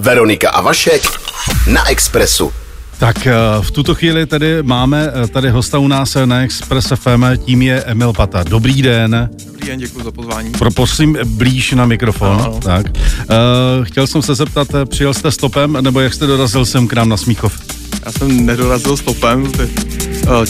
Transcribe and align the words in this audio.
Veronika 0.00 0.50
a 0.50 0.60
Vašek 0.60 1.02
na 1.66 1.88
Expressu. 1.88 2.52
Tak 2.98 3.26
eh, 3.26 3.32
v 3.60 3.70
tuto 3.70 3.94
chvíli 3.94 4.26
tady 4.26 4.62
máme 4.62 5.12
eh, 5.14 5.28
tady 5.28 5.50
hosta 5.50 5.78
u 5.78 5.88
nás 5.88 6.16
na 6.24 6.40
Express 6.40 6.92
FM, 6.94 7.24
tím 7.44 7.62
je 7.62 7.82
Emil 7.82 8.12
Pata. 8.12 8.42
Dobrý 8.42 8.82
den. 8.82 9.30
Dobrý 9.46 9.66
den, 9.66 9.78
děkuji 9.78 10.04
za 10.04 10.10
pozvání. 10.10 10.50
Pro, 10.52 10.70
prosím, 10.70 11.18
blíž 11.24 11.72
na 11.72 11.86
mikrofon. 11.86 12.40
Ano. 12.40 12.60
Tak. 12.62 12.86
Uh, 12.86 13.84
chtěl 13.84 14.06
jsem 14.06 14.22
se 14.22 14.34
zeptat, 14.34 14.68
přijel 14.84 15.14
jste 15.14 15.30
stopem, 15.30 15.78
nebo 15.80 16.00
jak 16.00 16.14
jste 16.14 16.26
dorazil 16.26 16.66
sem 16.66 16.88
k 16.88 16.92
nám 16.92 17.08
na 17.08 17.16
Smíchov? 17.16 17.60
Já 18.04 18.12
jsem 18.12 18.46
nedorazil 18.46 18.96
stopem, 18.96 19.52
ty, 19.52 19.68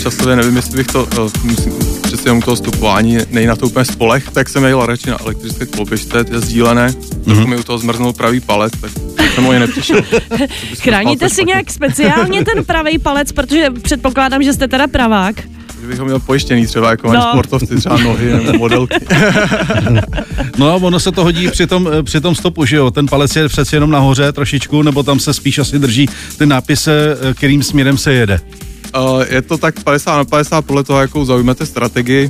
časově 0.02 0.36
nevím, 0.36 0.56
jestli 0.56 0.76
bych 0.76 0.86
to, 0.86 1.08
musím, 1.42 1.72
přeci 2.02 2.22
jenom 2.28 2.42
toho 2.42 2.56
stopování 2.56 3.18
nej 3.30 3.46
na 3.46 3.56
to 3.56 3.66
úplně 3.66 3.84
spolech, 3.84 4.30
tak 4.30 4.48
jsem 4.48 4.64
jel 4.64 4.86
radši 4.86 5.10
na 5.10 5.20
elektrické 5.20 5.66
koloběžce, 5.66 6.24
ty 6.24 6.34
je 6.34 6.40
sdílené, 6.40 6.88
mm-hmm. 6.88 7.24
trochu 7.24 7.46
mi 7.46 7.56
u 7.56 7.62
toho 7.62 7.78
zmrznul 7.78 8.12
pravý 8.12 8.40
palec, 8.40 8.72
tak 8.80 8.90
jsem 9.34 9.46
o 9.46 9.52
ně 9.52 9.58
nepřišel. 9.58 10.00
Chráníte 10.82 11.28
si 11.28 11.44
nějak 11.44 11.70
speciálně 11.70 12.44
ten 12.44 12.64
pravý 12.64 12.98
palec, 12.98 13.32
protože 13.32 13.70
předpokládám, 13.82 14.42
že 14.42 14.52
jste 14.52 14.68
teda 14.68 14.86
pravák. 14.86 15.34
Kdybych 15.78 15.98
ho 15.98 16.04
měl 16.04 16.18
pojištěný 16.18 16.66
třeba 16.66 16.90
jako 16.90 17.12
No. 17.12 17.22
sportovci, 17.32 17.76
třeba 17.76 17.96
nohy 17.98 18.32
nebo 18.32 18.52
modelky. 18.58 18.94
No 20.58 20.68
a 20.70 20.74
ono 20.74 21.00
se 21.00 21.12
to 21.12 21.24
hodí 21.24 21.48
při 21.50 21.66
tom, 21.66 21.88
eh, 21.98 22.02
při 22.02 22.20
tom 22.20 22.34
stopu, 22.34 22.64
že 22.64 22.76
jo? 22.76 22.90
Ten 22.90 23.06
palec 23.06 23.36
je 23.36 23.48
přeci 23.48 23.76
jenom 23.76 23.90
nahoře 23.90 24.32
trošičku, 24.32 24.82
nebo 24.82 25.02
tam 25.02 25.20
se 25.20 25.34
spíš 25.34 25.58
asi 25.58 25.78
drží 25.78 26.08
ten 26.36 26.48
nápis, 26.48 26.88
eh, 26.88 27.16
kterým 27.34 27.62
směrem 27.62 27.98
se 27.98 28.12
jede. 28.12 28.40
Uh, 28.98 29.24
je 29.28 29.42
to 29.42 29.58
tak 29.58 29.82
50 29.82 30.16
na 30.16 30.24
50 30.24 30.62
podle 30.62 30.84
toho, 30.84 31.00
jakou 31.00 31.24
zaujmete 31.24 31.66
strategii. 31.66 32.28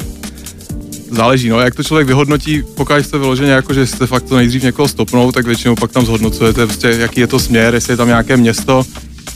Záleží, 1.11 1.49
no, 1.49 1.61
jak 1.61 1.75
to 1.75 1.83
člověk 1.83 2.07
vyhodnotí, 2.07 2.63
pokud 2.75 2.97
jste 2.97 3.19
vyloženě 3.19 3.51
jako, 3.51 3.75
že 3.75 3.87
jste 3.87 4.07
fakt 4.07 4.23
to 4.23 4.37
nejdřív 4.37 4.63
někoho 4.63 4.89
stopnou, 4.89 5.33
tak 5.33 5.47
většinou 5.47 5.75
pak 5.75 5.93
tam 5.93 6.05
zhodnocujete, 6.05 6.67
prostě, 6.67 6.89
jaký 6.89 7.21
je 7.21 7.27
to 7.27 7.39
směr, 7.39 7.75
jestli 7.75 7.93
je 7.93 7.97
tam 7.97 8.09
nějaké 8.09 8.37
město. 8.37 8.85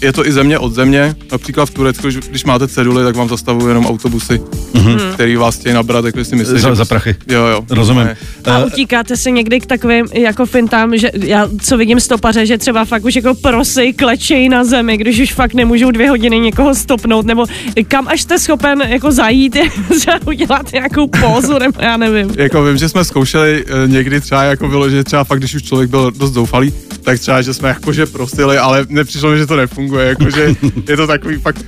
Je 0.01 0.13
to 0.13 0.27
i 0.27 0.33
země 0.33 0.59
od 0.59 0.75
země, 0.75 1.15
například 1.33 1.67
v 1.67 1.71
Turecku, 1.71 2.02
když, 2.02 2.16
když 2.16 2.45
máte 2.45 2.69
ceduly, 2.69 3.05
tak 3.05 3.16
vám 3.16 3.29
zastavují 3.29 3.69
jenom 3.69 3.87
autobusy, 3.87 4.41
mm-hmm. 4.75 5.13
který 5.15 5.37
vás 5.37 5.57
chtějí 5.57 5.75
nabrat, 5.75 6.05
tak 6.05 6.15
si 6.27 6.37
myslíte, 6.37 6.61
Za, 6.61 6.69
že... 6.69 6.75
za 6.75 6.85
prachy. 6.85 7.16
Jo, 7.29 7.47
jo. 7.47 7.65
Rozumím. 7.71 8.05
Ne. 8.05 8.16
A 8.47 8.65
utíkáte 8.65 9.16
se 9.16 9.30
někdy 9.30 9.61
k 9.61 9.66
takovým 9.66 10.07
jako 10.13 10.47
fintám, 10.47 10.99
že 10.99 11.11
já 11.15 11.49
co 11.61 11.77
vidím 11.77 12.01
stopaře, 12.01 12.47
že 12.47 12.59
třeba 12.59 12.85
fakt 12.85 13.05
už 13.05 13.15
jako 13.15 13.35
prosej, 13.35 13.93
klečej 13.93 14.49
na 14.49 14.65
zemi, 14.65 14.97
když 14.97 15.21
už 15.21 15.33
fakt 15.33 15.55
nemůžou 15.55 15.91
dvě 15.91 16.10
hodiny 16.10 16.38
někoho 16.38 16.75
stopnout, 16.75 17.27
nebo 17.27 17.47
kam 17.88 18.09
až 18.09 18.21
jste 18.21 18.38
schopen 18.38 18.83
jako 18.88 19.13
zajít, 19.13 19.57
třeba 20.01 20.19
udělat 20.27 20.73
nějakou 20.73 21.07
pózu, 21.07 21.59
nebo 21.59 21.79
já 21.83 21.97
nevím. 21.97 22.31
Jako 22.37 22.65
vím, 22.65 22.77
že 22.77 22.88
jsme 22.88 23.05
zkoušeli 23.05 23.65
eh, 23.66 23.88
někdy 23.88 24.21
třeba 24.21 24.43
jako 24.43 24.69
vyloženě 24.69 25.05
třeba 25.05 25.25
fakt, 25.25 25.38
když 25.38 25.55
už 25.55 25.63
člověk 25.63 25.91
byl 25.91 26.10
dost 26.10 26.33
zoufalý, 26.33 26.73
tak 27.03 27.21
třeba, 27.21 27.43
že 27.43 27.55
jsme 27.55 27.69
jakože 27.69 28.07
prosili, 28.07 28.59
ale 28.59 28.87
nepřišlo 28.88 29.31
mi, 29.31 29.38
že 29.38 29.47
to 29.47 29.57
nefunguje, 29.57 29.85
jakože 29.95 30.54
je 30.88 30.96
to 30.96 31.06
takový 31.06 31.37
fakt, 31.37 31.65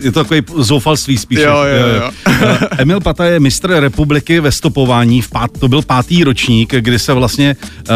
je 0.00 0.12
to 0.12 0.24
takový 0.24 0.42
zoufalství 0.56 1.18
spíše. 1.18 1.42
Jo, 1.42 1.56
jo, 1.56 1.86
jo. 1.88 2.10
Eh, 2.26 2.58
Emil 2.78 3.00
Pata 3.00 3.24
je 3.24 3.40
mistr 3.40 3.70
republiky 3.70 4.40
ve 4.40 4.52
stopování, 4.52 5.22
v 5.22 5.28
pát, 5.28 5.50
to 5.58 5.68
byl 5.68 5.82
pátý 5.82 6.24
ročník, 6.24 6.74
kdy 6.74 6.98
se 6.98 7.12
vlastně 7.12 7.56
uh, 7.56 7.94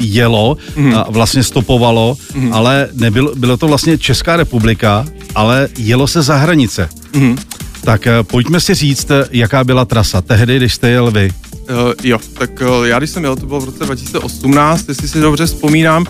jelo, 0.00 0.56
mm. 0.76 0.94
a 0.94 1.06
vlastně 1.10 1.42
stopovalo, 1.42 2.16
mm. 2.34 2.52
ale 2.52 2.88
nebylo, 2.94 3.34
bylo 3.34 3.56
to 3.56 3.68
vlastně 3.68 3.98
Česká 3.98 4.36
republika, 4.36 5.06
ale 5.34 5.68
jelo 5.78 6.06
se 6.06 6.22
za 6.22 6.36
hranice. 6.36 6.88
Mhm. 7.12 7.36
Tak 7.84 8.06
uh, 8.06 8.22
pojďme 8.22 8.60
si 8.60 8.74
říct, 8.74 9.10
jaká 9.30 9.64
byla 9.64 9.84
trasa 9.84 10.22
tehdy, 10.22 10.56
když 10.56 10.74
jste 10.74 10.90
jel 10.90 11.10
vy. 11.10 11.30
Uh, 11.70 11.92
jo, 12.02 12.18
tak 12.38 12.50
uh, 12.60 12.84
já 12.86 12.98
když 12.98 13.10
jsem 13.10 13.24
jel, 13.24 13.36
to 13.36 13.46
bylo 13.46 13.60
v 13.60 13.64
roce 13.64 13.84
2018, 13.84 14.88
jestli 14.88 15.08
si 15.08 15.20
dobře 15.20 15.46
vzpomínám, 15.46 16.06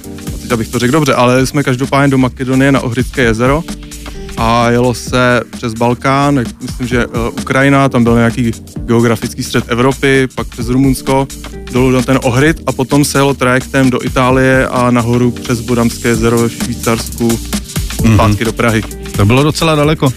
abych 0.52 0.69
to 0.69 0.78
řekl 0.78 0.92
dobře, 0.92 1.14
ale 1.14 1.47
jsme 1.47 1.62
každopádně 1.62 2.11
do 2.11 2.19
Makedonie 2.19 2.72
na 2.72 2.80
Ohridské 2.80 3.22
jezero 3.22 3.64
a 4.36 4.70
jelo 4.70 4.94
se 4.94 5.41
přes 5.56 5.75
Balkán, 5.75 6.44
myslím, 6.62 6.86
že 6.89 7.06
uh, 7.06 7.12
Ukrajina, 7.41 7.89
tam 7.89 8.05
byl 8.05 8.14
nějaký 8.16 8.50
geografický 8.77 9.42
střed 9.42 9.64
Evropy, 9.68 10.29
pak 10.35 10.46
přes 10.46 10.68
Rumunsko, 10.68 11.29
dolů 11.73 11.90
na 11.90 12.02
ten 12.02 12.18
Ohrid 12.23 12.61
a 12.67 12.73
potom 12.73 13.05
se 13.05 13.18
jelo 13.18 13.35
trajektem 13.35 13.90
do 13.90 14.05
Itálie 14.05 14.68
a 14.68 14.90
nahoru 14.90 15.30
přes 15.30 15.61
Bodamské 15.61 16.08
jezero 16.08 16.39
ve 16.39 16.51
Švýcarsku, 16.51 17.39
Mhm. 18.05 18.14
zpátky 18.14 18.45
do 18.45 18.52
Prahy. 18.52 18.83
To 19.17 19.24
bylo 19.27 19.42
docela 19.42 19.74
daleko. 19.74 20.12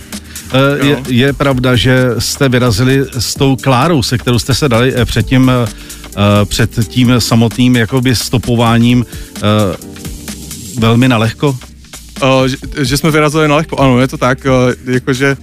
Eh, 0.53 0.85
Je, 0.87 0.97
je 1.09 1.33
pravda, 1.33 1.75
že 1.75 2.09
jste 2.19 2.49
vyrazili 2.49 3.05
s 3.19 3.33
tou 3.35 3.55
Klárou, 3.55 4.03
se 4.03 4.17
kterou 4.17 4.39
jste 4.39 4.53
se 4.53 4.69
dali 4.69 4.93
eh, 4.95 5.05
před 5.05 5.25
tím, 5.25 5.49
eh, 5.49 5.69
eh, 6.17 6.45
před 6.45 6.87
tím 6.87 7.13
samotným 7.19 7.75
jakoby 7.75 8.15
stopováním 8.15 9.05
eh, 9.37 9.41
velmi 10.79 11.07
nalehko? 11.07 11.49
Uh, 11.49 12.45
že, 12.45 12.57
že 12.81 12.97
jsme 12.97 13.11
vyrazili 13.11 13.47
na 13.47 13.55
lehko, 13.55 13.77
ano, 13.77 13.99
je 13.99 14.07
to 14.07 14.17
tak, 14.17 14.39
uh, 14.45 14.93
jakože 14.93 15.37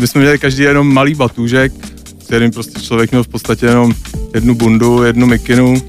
my 0.00 0.06
jsme 0.06 0.20
měli 0.20 0.38
každý 0.38 0.62
jenom 0.62 0.94
malý 0.94 1.14
batůžek, 1.14 1.72
kterým 2.26 2.50
prostě 2.50 2.80
člověk 2.80 3.10
měl 3.10 3.24
v 3.24 3.28
podstatě 3.28 3.66
jenom 3.66 3.94
jednu 4.34 4.54
bundu, 4.54 5.02
jednu 5.02 5.26
mikinu, 5.26 5.82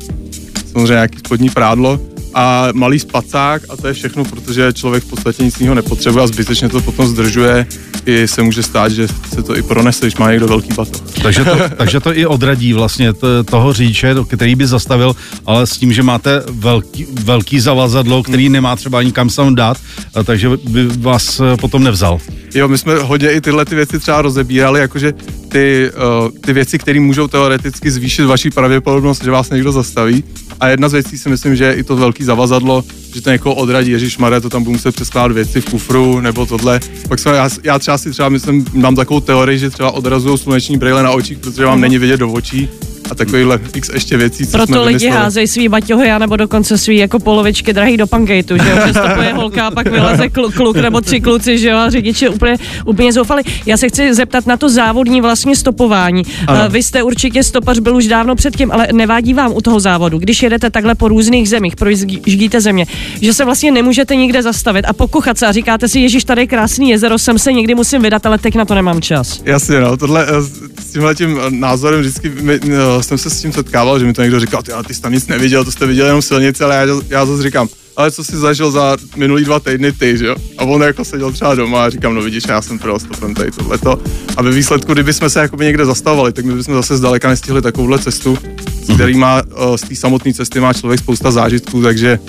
samozřejmě 0.72 0.94
nějaký 0.94 1.20
spodní 1.20 1.50
prádlo 1.50 2.13
a 2.34 2.68
malý 2.74 3.00
spacák 3.00 3.62
a 3.70 3.78
to 3.78 3.88
je 3.88 3.94
všechno, 3.94 4.26
protože 4.26 4.74
člověk 4.74 5.04
v 5.04 5.10
podstatě 5.10 5.44
nic 5.44 5.60
jiného 5.60 5.76
nepotřebuje 5.76 6.24
a 6.24 6.28
zbytečně 6.28 6.70
to 6.70 6.82
potom 6.82 7.08
zdržuje. 7.08 7.68
I 8.06 8.28
se 8.28 8.44
může 8.44 8.64
stát, 8.64 8.92
že 8.92 9.08
se 9.08 9.44
to 9.44 9.58
i 9.58 9.62
pronese, 9.62 10.06
když 10.06 10.16
má 10.16 10.32
někdo 10.32 10.48
velký 10.48 10.74
batoh. 10.74 11.02
Takže 11.22 11.46
to, 11.46 11.58
takže 11.78 12.00
to 12.00 12.18
i 12.18 12.26
odradí 12.26 12.74
vlastně 12.74 13.14
toho 13.46 13.74
řidiče, 13.74 14.16
který 14.28 14.56
by 14.56 14.68
zastavil, 14.68 15.16
ale 15.46 15.68
s 15.68 15.78
tím, 15.78 15.94
že 15.94 16.04
máte 16.04 16.44
velký, 16.50 17.06
velký 17.24 17.60
zavazadlo, 17.60 18.24
který 18.24 18.50
nemá 18.50 18.76
třeba 18.76 19.00
ani 19.00 19.12
kam 19.12 19.30
sam 19.30 19.56
dát, 19.56 19.78
takže 20.24 20.50
by 20.70 20.88
vás 20.88 21.42
potom 21.60 21.84
nevzal. 21.84 22.20
Jo, 22.56 22.68
my 22.68 22.78
jsme 22.78 23.00
hodně 23.00 23.32
i 23.32 23.42
tyhle 23.42 23.66
ty 23.66 23.76
věci 23.76 24.00
třeba 24.00 24.22
rozebírali, 24.22 24.80
jakože 24.80 25.14
ty, 25.50 25.92
uh, 26.24 26.30
ty 26.42 26.54
věci, 26.54 26.80
které 26.80 27.00
můžou 27.00 27.28
teoreticky 27.28 27.92
zvýšit 27.92 28.26
vaši 28.26 28.50
pravděpodobnost, 28.50 29.24
že 29.24 29.32
vás 29.32 29.50
někdo 29.50 29.72
zastaví. 29.72 30.24
A 30.60 30.68
jedna 30.68 30.90
z 30.90 30.94
věcí 30.94 31.18
si 31.18 31.30
myslím, 31.30 31.56
že 31.56 31.66
je 31.66 31.74
i 31.74 31.84
to 31.84 31.96
velký 31.96 32.24
zavazadlo, 32.24 32.84
že 33.16 33.22
to 33.22 33.30
někoho 33.30 33.56
odradí, 33.56 33.92
Ježíš 33.92 34.18
Mare, 34.18 34.42
to 34.42 34.50
tam 34.50 34.64
budu 34.64 34.72
muset 34.72 34.96
přeskládat 34.96 35.34
věci 35.34 35.62
v 35.62 35.66
kufru 35.66 36.20
nebo 36.20 36.46
tohle. 36.46 36.80
Pak 37.08 37.20
jsme, 37.20 37.32
já, 37.32 37.50
já 37.64 37.80
třeba 37.80 37.98
si 37.98 38.12
třeba 38.12 38.30
myslím, 38.30 38.66
mám 38.74 38.96
takovou 38.96 39.20
teorii, 39.20 39.60
že 39.60 39.70
třeba 39.70 39.92
odrazují 39.92 40.38
sluneční 40.38 40.78
brýle 40.78 41.04
na 41.04 41.12
očích, 41.12 41.38
protože 41.38 41.66
vám 41.66 41.82
není 41.82 41.98
vidět 41.98 42.18
do 42.18 42.32
očí 42.32 42.70
a 43.14 43.16
takovýhle 43.16 43.60
x 43.76 43.90
ještě 43.94 44.18
věcí, 44.18 44.46
co 44.46 44.52
jsme 44.52 44.66
Proto 44.66 44.84
lidi 44.84 44.98
vymysleli. 44.98 45.24
házejí 45.24 45.48
svý 45.48 45.70
baťohy, 45.70 46.20
nebo 46.20 46.36
dokonce 46.36 46.78
svý 46.78 46.98
jako 46.98 47.20
polovičky 47.20 47.74
drahý 47.74 47.98
do 47.98 48.08
pankejtu, 48.08 48.58
že 48.58 48.70
jo, 48.70 48.78
že 48.88 48.94
stopuje 48.94 49.34
holka 49.34 49.68
a 49.68 49.72
pak 49.72 49.88
vyleze 49.92 50.30
klu, 50.30 50.52
kluk 50.52 50.78
nebo 50.78 51.02
tři 51.02 51.22
kluci, 51.22 51.58
že 51.58 51.70
jo, 51.70 51.78
a 51.78 51.90
řidič 51.90 52.22
je 52.22 52.30
úplně, 52.30 52.58
úplně 52.86 53.14
zoufali. 53.14 53.44
Já 53.66 53.78
se 53.78 53.90
chci 53.90 54.14
zeptat 54.14 54.48
na 54.48 54.58
to 54.58 54.70
závodní 54.70 55.22
vlastně 55.22 55.56
stopování. 55.56 56.24
Ano. 56.48 56.60
Uh, 56.66 56.74
Vy 56.74 56.84
jste 56.84 57.04
určitě 57.04 57.44
stopař 57.44 57.80
byl 57.80 57.96
už 57.96 58.08
dávno 58.08 58.36
předtím, 58.36 58.72
ale 58.72 58.88
nevádí 58.94 59.34
vám 59.34 59.54
u 59.54 59.62
toho 59.62 59.80
závodu, 59.80 60.18
když 60.18 60.44
jedete 60.44 60.70
takhle 60.70 60.96
po 60.96 61.08
různých 61.08 61.50
zemích, 61.50 61.76
projíždíte 61.76 62.62
země, 62.62 62.86
že 63.22 63.34
se 63.34 63.46
vlastně 63.46 63.72
nemůžete 63.72 64.16
nikde 64.16 64.42
zastavit 64.44 64.86
a 64.86 64.94
pokuchat 64.94 65.38
se 65.38 65.48
a 65.48 65.52
říkáte 65.52 65.88
si, 65.88 66.00
Ježíš, 66.00 66.24
tady 66.24 66.42
je 66.42 66.48
krásný 66.48 66.90
jezero, 66.90 67.18
sem 67.18 67.40
se 67.40 67.54
někdy 67.54 67.76
musím 67.76 68.02
vydat, 68.02 68.26
ale 68.26 68.38
teď 68.38 68.56
na 68.56 68.66
to 68.66 68.76
nemám 68.76 69.02
čas. 69.02 69.42
Jasně, 69.46 69.80
no, 69.80 69.98
tohle, 69.98 70.26
eh, 70.30 70.42
s 70.82 70.92
tímhle 70.94 71.16
tím 71.16 71.40
eh, 71.48 71.52
názorem 71.52 72.00
vždycky 72.00 72.30
mi, 72.30 72.60
eh, 73.04 73.08
jsem 73.08 73.18
se 73.18 73.30
s 73.30 73.42
tím 73.42 73.52
setkával, 73.52 74.00
že 74.00 74.06
mi 74.06 74.14
to 74.14 74.22
někdo 74.22 74.40
říkal, 74.40 74.64
ty, 74.64 74.72
ale 74.72 74.84
ty 74.84 74.94
jsi 74.94 75.02
tam 75.02 75.14
nic 75.14 75.28
neviděl, 75.28 75.66
to 75.66 75.72
jste 75.72 75.86
viděl 75.86 76.06
jenom 76.06 76.22
silnici, 76.22 76.64
ale 76.64 76.76
já, 76.76 76.86
já 77.10 77.26
zase 77.26 77.44
říkám, 77.44 77.68
ale 77.98 78.12
co 78.12 78.24
jsi 78.24 78.38
zažil 78.38 78.72
za 78.72 78.98
minulý 79.16 79.46
dva 79.46 79.60
týdny 79.60 79.92
ty, 79.92 80.18
že 80.18 80.28
jo? 80.28 80.36
A 80.58 80.64
on 80.64 80.82
jako 80.82 81.06
seděl 81.06 81.32
třeba 81.32 81.56
doma 81.56 81.86
a 81.86 81.90
říkám, 81.90 82.16
no 82.16 82.22
vidíš, 82.22 82.44
já 82.50 82.62
jsem 82.62 82.80
pro 82.80 83.00
stopem 83.00 83.34
tady 83.34 83.52
tohleto. 83.52 84.00
A 84.38 84.42
ve 84.42 84.52
výsledku, 84.52 84.94
kdyby 84.94 85.14
jsme 85.14 85.30
se 85.30 85.40
jakoby 85.40 85.66
někde 85.66 85.86
zastavovali, 85.86 86.34
tak 86.34 86.46
my 86.46 86.56
bychom 86.56 86.76
zase 86.76 86.98
zdaleka 86.98 87.30
nestihli 87.30 87.62
takovouhle 87.62 88.00
cestu, 88.00 88.38
z 88.84 88.96
který 88.96 89.18
má, 89.18 89.42
eh, 89.42 89.78
z 89.78 89.82
té 89.82 89.96
samotné 89.96 90.34
cesty 90.34 90.60
má 90.60 90.74
člověk 90.74 91.00
spousta 91.00 91.32
zážitků, 91.32 91.82
takže 91.82 92.20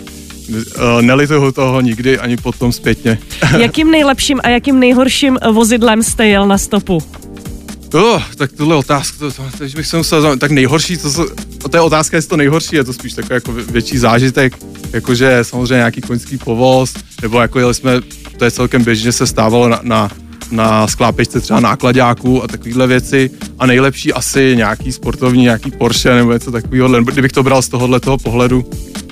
uh, 0.49 1.03
nelituju 1.03 1.53
toho 1.53 1.81
nikdy 1.81 2.19
ani 2.19 2.37
potom 2.37 2.73
zpětně. 2.73 3.19
Jakým 3.59 3.91
nejlepším 3.91 4.41
a 4.43 4.49
jakým 4.49 4.81
nejhorším 4.81 5.39
vozidlem 5.53 6.03
jste 6.03 6.27
jel 6.27 6.47
na 6.47 6.59
stopu? 6.59 7.03
Oh, 7.93 8.23
tak 8.37 8.53
tohle 8.53 8.77
otázka, 8.77 9.19
to, 9.19 9.33
to, 9.33 9.43
teď 9.59 9.77
bych 9.77 9.87
se 9.87 9.97
musel 9.97 10.23
zajímat. 10.23 10.41
tak 10.41 10.51
nejhorší, 10.51 10.97
to, 10.97 11.13
to, 11.13 11.69
to 11.69 11.77
je 11.77 11.81
otázka, 11.81 12.17
jestli 12.17 12.29
to 12.29 12.37
nejhorší, 12.37 12.77
je 12.77 12.85
to 12.85 12.93
spíš 12.93 13.13
takový 13.13 13.35
jako 13.35 13.53
vě- 13.53 13.73
větší 13.73 13.99
zážitek, 13.99 14.57
jakože 14.93 15.39
samozřejmě 15.43 15.75
nějaký 15.75 16.01
koňský 16.01 16.39
povoz, 16.39 16.95
nebo 17.23 17.41
jako 17.41 17.59
jeli 17.59 17.75
jsme, 17.75 18.01
to 18.39 18.45
je 18.45 18.51
celkem 18.51 18.85
běžně 18.85 19.13
se 19.13 19.27
stávalo 19.27 19.69
na, 19.69 19.81
na, 19.83 20.11
na 20.51 20.87
sklápečce 20.87 21.41
třeba 21.41 21.61
nákladáků 21.61 22.45
a 22.45 22.49
takovéhle 22.49 22.87
věci 22.87 23.31
a 23.59 23.67
nejlepší 23.67 24.13
asi 24.13 24.53
nějaký 24.57 24.93
sportovní, 24.93 25.43
nějaký 25.43 25.71
Porsche 25.71 26.15
nebo 26.15 26.33
něco 26.33 26.53
takového, 26.53 26.89
nebo 26.89 27.11
kdybych 27.11 27.33
to 27.33 27.43
bral 27.43 27.63
z 27.63 27.69
tohohle 27.69 28.01
toho 28.01 28.19
pohledu, 28.19 28.65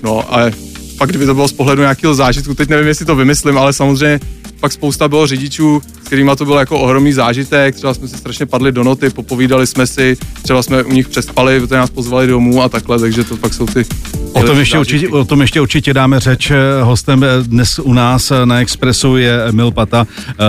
no 0.02 0.34
ale 0.34 0.52
pak 0.98 1.08
kdyby 1.08 1.26
to 1.26 1.34
bylo 1.34 1.48
z 1.48 1.52
pohledu 1.52 1.82
nějakého 1.82 2.14
zážitku, 2.14 2.54
teď 2.54 2.68
nevím, 2.68 2.88
jestli 2.88 3.06
to 3.06 3.16
vymyslím, 3.16 3.58
ale 3.58 3.72
samozřejmě 3.72 4.20
pak 4.62 4.72
spousta 4.72 5.08
bylo 5.08 5.26
řidičů, 5.26 5.82
s 6.02 6.06
kterými 6.06 6.30
to 6.38 6.44
byl 6.44 6.54
jako 6.54 6.80
ohromný 6.80 7.12
zážitek, 7.12 7.74
třeba 7.74 7.94
jsme 7.94 8.08
si 8.08 8.16
strašně 8.16 8.46
padli 8.46 8.72
do 8.72 8.84
noty, 8.84 9.10
popovídali 9.10 9.66
jsme 9.66 9.86
si, 9.86 10.16
třeba 10.42 10.62
jsme 10.62 10.82
u 10.82 10.92
nich 10.92 11.08
přespali, 11.08 11.60
protože 11.60 11.74
nás 11.74 11.90
pozvali 11.90 12.26
domů 12.26 12.62
a 12.62 12.68
takhle, 12.68 12.98
takže 12.98 13.24
to 13.24 13.36
pak 13.36 13.54
jsou 13.54 13.66
ty... 13.66 13.84
O 14.32 14.42
tom, 14.42 14.58
ještě 14.58 14.78
určitě, 14.78 15.08
o 15.08 15.24
tom 15.24 15.40
ještě 15.40 15.60
určitě 15.60 15.94
dáme 15.94 16.20
řeč. 16.20 16.52
Hostem 16.82 17.24
dnes 17.42 17.78
u 17.78 17.92
nás 17.92 18.32
na 18.44 18.60
Expressu 18.60 19.16
je 19.16 19.44
Emil 19.44 19.70
Pata, 19.70 20.06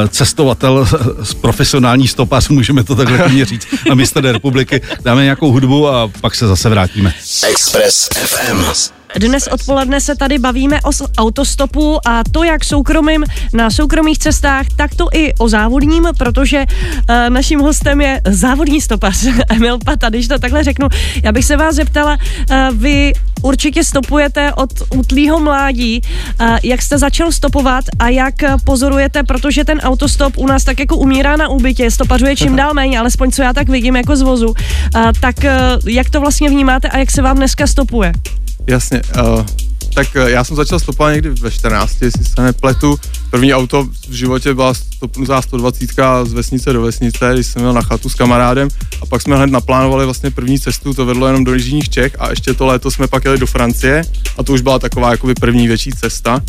cestovatel, 0.10 0.88
profesionální 1.42 2.08
stopař, 2.08 2.50
můžeme 2.50 2.84
to 2.84 2.96
takhle 2.96 3.18
klidně 3.18 3.46
říct, 3.52 3.68
a 3.92 3.96
mistr 3.96 4.22
republiky. 4.22 4.82
Dáme 5.04 5.24
nějakou 5.24 5.52
hudbu 5.52 5.88
a 5.88 6.12
pak 6.22 6.36
se 6.36 6.48
zase 6.48 6.70
vrátíme. 6.70 7.14
Express 7.50 8.10
FM. 8.16 8.94
Dnes 9.20 9.48
odpoledne 9.48 10.02
se 10.02 10.16
tady 10.16 10.38
bavíme 10.38 10.80
o 10.82 10.90
autostopu 11.18 12.08
a 12.08 12.24
to 12.32 12.44
jak 12.44 12.66
soukromým 12.66 13.26
na 13.54 13.70
soukromých 13.70 14.18
cestách, 14.18 14.66
tak 14.76 14.96
to 14.96 15.08
i 15.14 15.34
o 15.34 15.50
závodním, 15.50 16.08
protože 16.18 16.66
uh, 16.66 17.16
naším 17.30 17.60
hostem 17.60 18.02
je 18.02 18.22
závodní 18.26 18.82
stopař 18.82 19.26
Emil 19.50 19.78
Pata, 19.86 20.10
když 20.10 20.28
to 20.28 20.40
takhle 20.40 20.64
řeknu. 20.64 20.88
Já 21.24 21.32
bych 21.32 21.46
se 21.46 21.58
vás 21.58 21.76
zeptala, 21.76 22.18
uh, 22.18 22.78
vy 22.78 23.14
určitě 23.42 23.84
stopujete 23.84 24.54
od 24.54 24.70
útlýho 24.96 25.40
mládí. 25.40 26.02
Uh, 26.42 26.58
jak 26.64 26.82
jste 26.82 26.98
začal 26.98 27.32
stopovat 27.32 27.86
a 28.00 28.10
jak 28.10 28.36
pozorujete, 28.64 29.24
protože 29.24 29.64
ten 29.64 29.80
autostop 29.80 30.38
u 30.38 30.48
nás 30.48 30.64
tak 30.64 30.80
jako 30.80 30.98
umírá 30.98 31.38
na 31.38 31.48
úbytě, 31.48 31.92
stopařuje 31.92 32.36
čím 32.36 32.56
dál 32.62 32.74
méně, 32.74 33.00
alespoň 33.00 33.32
co 33.32 33.42
já 33.42 33.54
tak 33.54 33.70
vidím 33.70 33.96
jako 33.96 34.16
z 34.16 34.22
vozu. 34.22 34.48
Uh, 34.48 34.56
tak 35.20 35.36
uh, 35.44 35.90
jak 35.90 36.10
to 36.10 36.22
vlastně 36.22 36.50
vnímáte 36.50 36.90
a 36.90 36.98
jak 36.98 37.12
se 37.12 37.22
vám 37.22 37.38
dneska 37.38 37.68
stopuje? 37.68 38.14
Jasně. 38.68 39.02
Uh, 39.18 39.46
tak 39.94 40.08
uh, 40.16 40.22
já 40.22 40.44
jsem 40.44 40.56
začal 40.56 40.80
stopovat 40.80 41.14
někdy 41.14 41.30
ve 41.30 41.52
14, 41.52 42.02
jestli 42.02 42.26
se 42.26 42.42
nepletu. 42.42 43.00
První 43.30 43.54
auto 43.54 43.84
v 44.10 44.14
životě 44.14 44.54
byla 44.54 44.74
stopnutá 44.74 45.42
120 45.42 45.90
z 46.24 46.34
vesnice 46.34 46.74
do 46.74 46.82
vesnice, 46.82 47.32
když 47.34 47.48
jsem 47.48 47.62
měl 47.62 47.74
na 47.74 47.82
chatu 47.82 48.10
s 48.10 48.16
kamarádem 48.16 48.68
a 49.02 49.06
pak 49.06 49.22
jsme 49.22 49.36
hned 49.36 49.52
naplánovali 49.52 50.06
vlastně 50.06 50.32
první 50.32 50.60
cestu, 50.60 50.94
to 50.94 51.06
vedlo 51.06 51.28
jenom 51.28 51.44
do 51.44 51.54
Jižních 51.54 51.90
Čech 51.90 52.16
a 52.20 52.30
ještě 52.30 52.54
to 52.54 52.66
léto 52.66 52.92
jsme 52.92 53.08
pak 53.08 53.26
jeli 53.26 53.38
do 53.38 53.48
Francie 53.48 54.04
a 54.38 54.44
to 54.44 54.54
už 54.54 54.62
byla 54.62 54.80
taková 54.80 55.12
jakoby 55.12 55.34
první 55.34 55.68
větší 55.68 55.92
cesta 55.92 56.42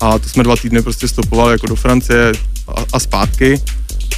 a 0.00 0.18
to 0.18 0.28
jsme 0.28 0.44
dva 0.44 0.56
týdny 0.56 0.82
prostě 0.82 1.08
stopovali 1.08 1.52
jako 1.52 1.66
do 1.66 1.76
Francie 1.76 2.32
a, 2.68 2.84
a 2.92 3.00
zpátky 3.00 3.60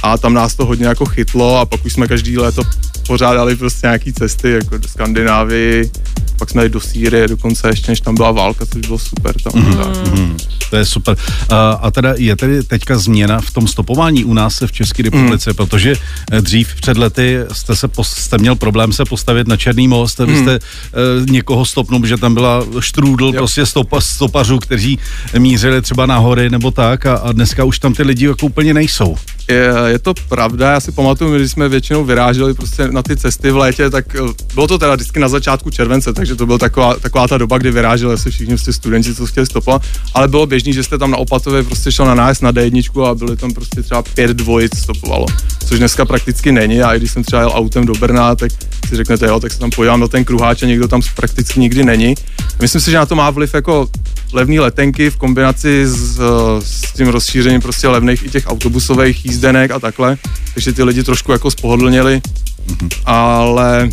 a 0.03 0.17
tam 0.17 0.33
nás 0.33 0.55
to 0.55 0.65
hodně 0.65 0.85
jako 0.85 1.05
chytlo 1.05 1.57
a 1.57 1.65
pak 1.65 1.85
už 1.85 1.93
jsme 1.93 2.07
každý 2.07 2.37
léto 2.37 2.63
pořádali 3.07 3.55
prostě 3.55 3.87
nějaký 3.87 4.13
cesty 4.13 4.51
jako 4.51 4.77
do 4.77 4.87
Skandinávii, 4.87 5.91
pak 6.39 6.49
jsme 6.49 6.61
jeli 6.61 6.69
do 6.69 6.79
Sýrie 6.79 7.27
dokonce 7.27 7.69
ještě, 7.69 7.91
než 7.91 8.01
tam 8.01 8.15
byla 8.15 8.31
válka, 8.31 8.65
což 8.65 8.81
bylo 8.81 8.99
super 8.99 9.35
tam. 9.43 9.53
Mm-hmm. 9.53 10.19
Mm, 10.19 10.37
to 10.69 10.75
je 10.75 10.85
super. 10.85 11.17
A, 11.49 11.71
a 11.71 11.91
teda 11.91 12.13
je 12.17 12.35
tedy 12.35 12.63
teďka 12.63 12.97
změna 12.97 13.41
v 13.41 13.51
tom 13.51 13.67
stopování 13.67 14.25
u 14.25 14.33
nás 14.33 14.61
v 14.65 14.71
České 14.71 15.03
republice, 15.03 15.49
mm. 15.49 15.55
protože 15.55 15.95
eh, 16.31 16.41
dřív 16.41 16.75
před 16.75 16.97
lety 16.97 17.37
jste, 17.51 17.75
se, 17.75 17.87
jste 18.01 18.37
měl 18.37 18.55
problém 18.55 18.93
se 18.93 19.05
postavit 19.05 19.47
na 19.47 19.57
Černý 19.57 19.87
most, 19.87 20.19
mm. 20.19 20.37
jste 20.37 20.59
uh, 20.59 21.29
někoho 21.29 21.65
stopnul, 21.65 22.05
že 22.05 22.17
tam 22.17 22.33
byla 22.33 22.65
štrůdl 22.79 23.25
jo. 23.25 23.33
prostě 23.33 23.65
stopa, 23.65 24.01
stopařů, 24.01 24.59
kteří 24.59 24.99
mířili 25.37 25.81
třeba 25.81 26.05
na 26.05 26.17
hory 26.17 26.49
nebo 26.49 26.71
tak 26.71 27.05
a, 27.05 27.15
a 27.15 27.31
dneska 27.31 27.63
už 27.63 27.79
tam 27.79 27.93
ty 27.93 28.03
lidi 28.03 28.25
jako 28.25 28.45
úplně 28.45 28.73
nejsou. 28.73 29.17
Je, 29.51 29.73
je 29.87 29.99
to 29.99 30.13
pravda, 30.29 30.71
já 30.71 30.79
si 30.79 30.91
pamatuju, 30.91 31.35
když 31.35 31.51
jsme 31.51 31.69
většinou 31.69 32.05
vyráželi 32.05 32.53
prostě 32.53 32.87
na 32.87 33.03
ty 33.03 33.17
cesty 33.17 33.51
v 33.51 33.57
létě, 33.57 33.89
tak 33.89 34.15
eh, 34.15 34.19
bylo 34.53 34.67
to 34.67 34.77
teda 34.77 34.95
vždycky 34.95 35.19
na 35.19 35.27
začátku 35.27 35.69
července, 35.69 36.13
takže 36.13 36.35
to 36.35 36.45
byla 36.45 36.57
taková, 36.57 36.95
taková 36.95 37.27
ta 37.27 37.37
doba, 37.37 37.57
kdy 37.57 37.71
vyráželi 37.71 38.17
se 38.17 38.31
všichni 38.31 38.55
prostě 38.55 38.73
studenti, 38.73 39.15
co 39.15 39.25
chtěli 39.25 39.45
stopovat, 39.45 39.81
ale 40.13 40.27
bylo 40.27 40.45
běžný, 40.45 40.73
že 40.73 40.83
jste 40.83 40.97
tam 40.97 41.11
na 41.11 41.17
Opatově 41.17 41.63
prostě 41.63 41.91
šel 41.91 42.05
na 42.05 42.15
nájezd 42.15 42.41
na 42.41 42.51
D1 42.51 43.05
a 43.05 43.15
byly 43.15 43.37
tam 43.37 43.53
prostě 43.53 43.83
třeba 43.83 44.01
pět 44.01 44.31
dvojic 44.31 44.77
stopovalo, 44.77 45.25
což 45.67 45.79
dneska 45.79 46.05
prakticky 46.05 46.51
není. 46.51 46.81
A 46.81 46.93
i 46.93 46.99
když 46.99 47.11
jsem 47.11 47.23
třeba 47.23 47.41
jel 47.41 47.51
autem 47.53 47.85
do 47.85 47.93
Brna, 47.93 48.35
tak 48.35 48.51
si 48.89 48.95
řeknete, 48.95 49.25
jo, 49.25 49.39
tak 49.39 49.51
se 49.51 49.59
tam 49.59 49.69
podívám 49.69 49.99
na 49.99 50.07
ten 50.07 50.25
kruháč 50.25 50.63
a 50.63 50.65
někdo 50.65 50.87
tam 50.87 51.01
prakticky 51.15 51.59
nikdy 51.59 51.83
není. 51.83 52.15
Myslím 52.61 52.81
si, 52.81 52.91
že 52.91 52.97
na 52.97 53.05
to 53.05 53.15
má 53.15 53.29
vliv 53.29 53.53
jako 53.53 53.87
levné 54.33 54.59
letenky 54.59 55.09
v 55.09 55.17
kombinaci 55.17 55.87
s, 55.87 56.19
s 56.59 56.93
tím 56.93 57.07
rozšířením 57.07 57.61
prostě 57.61 57.87
levných 57.87 58.25
i 58.25 58.29
těch 58.29 58.47
autobusových 58.47 59.25
jízdenek 59.41 59.71
a 59.71 59.79
takhle, 59.79 60.17
takže 60.53 60.73
ty 60.73 60.83
lidi 60.83 61.03
trošku 61.03 61.31
jako 61.31 61.51
spohodlněli, 61.51 62.21
mm-hmm. 62.67 62.89
ale 63.05 63.89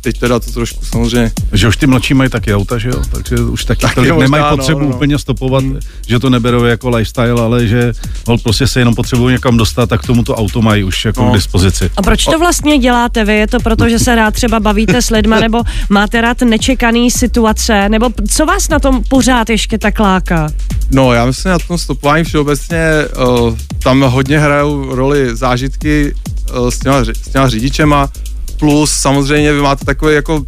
teď 0.00 0.18
teda 0.18 0.40
to 0.40 0.52
trošku 0.52 0.84
samozřejmě... 0.84 1.32
Že 1.52 1.68
už 1.68 1.76
ty 1.76 1.86
mladší 1.86 2.14
mají 2.14 2.30
taky 2.30 2.54
auta, 2.54 2.78
že 2.78 2.88
jo? 2.88 3.02
Takže 3.10 3.36
už 3.36 3.64
taky, 3.64 3.80
taky 3.80 4.00
možná, 4.00 4.16
nemají 4.16 4.44
no, 4.50 4.56
potřebu 4.56 4.80
no, 4.80 4.88
no. 4.88 4.96
úplně 4.96 5.18
stopovat, 5.18 5.64
hmm. 5.64 5.78
že 6.06 6.18
to 6.18 6.30
neberou 6.30 6.64
jako 6.64 6.88
lifestyle, 6.88 7.42
ale 7.42 7.66
že 7.66 7.92
hol 8.26 8.38
prostě 8.38 8.66
se 8.66 8.80
jenom 8.80 8.94
potřebují 8.94 9.32
někam 9.32 9.56
dostat, 9.56 9.88
tak 9.88 10.02
k 10.02 10.06
tomu 10.06 10.22
to 10.22 10.34
auto 10.34 10.62
mají 10.62 10.84
už 10.84 11.04
jako 11.04 11.24
no. 11.24 11.30
k 11.30 11.34
dispozici. 11.34 11.90
A 11.96 12.02
proč 12.02 12.24
to 12.24 12.38
vlastně 12.38 12.78
děláte 12.78 13.24
vy? 13.24 13.34
Je 13.34 13.46
to 13.46 13.60
proto, 13.60 13.88
že 13.88 13.98
se 13.98 14.14
rád 14.14 14.34
třeba 14.34 14.60
bavíte 14.60 15.02
s 15.02 15.10
lidma, 15.10 15.40
nebo 15.46 15.62
máte 15.88 16.20
rád 16.20 16.40
nečekaný 16.40 17.10
situace, 17.10 17.88
nebo 17.88 18.10
co 18.30 18.46
vás 18.46 18.68
na 18.68 18.78
tom 18.78 19.02
pořád 19.08 19.50
ještě 19.50 19.78
tak 19.78 20.00
láká? 20.00 20.50
No, 20.90 21.12
já 21.12 21.26
myslím, 21.26 21.52
na 21.52 21.58
tom 21.58 21.78
stopování 21.78 22.24
všeobecně 22.24 22.82
uh, 23.28 23.56
tam 23.82 24.00
hodně 24.00 24.38
hrajou 24.38 24.94
roli 24.94 25.36
zážitky 25.36 26.14
uh, 26.60 26.68
s, 26.68 26.78
těma, 26.78 27.04
s 27.04 27.28
těma 27.32 27.48
řidičema, 27.48 28.08
plus 28.58 28.90
samozřejmě 28.90 29.52
vy 29.52 29.60
máte 29.60 29.84
takový 29.84 30.14
jako 30.14 30.44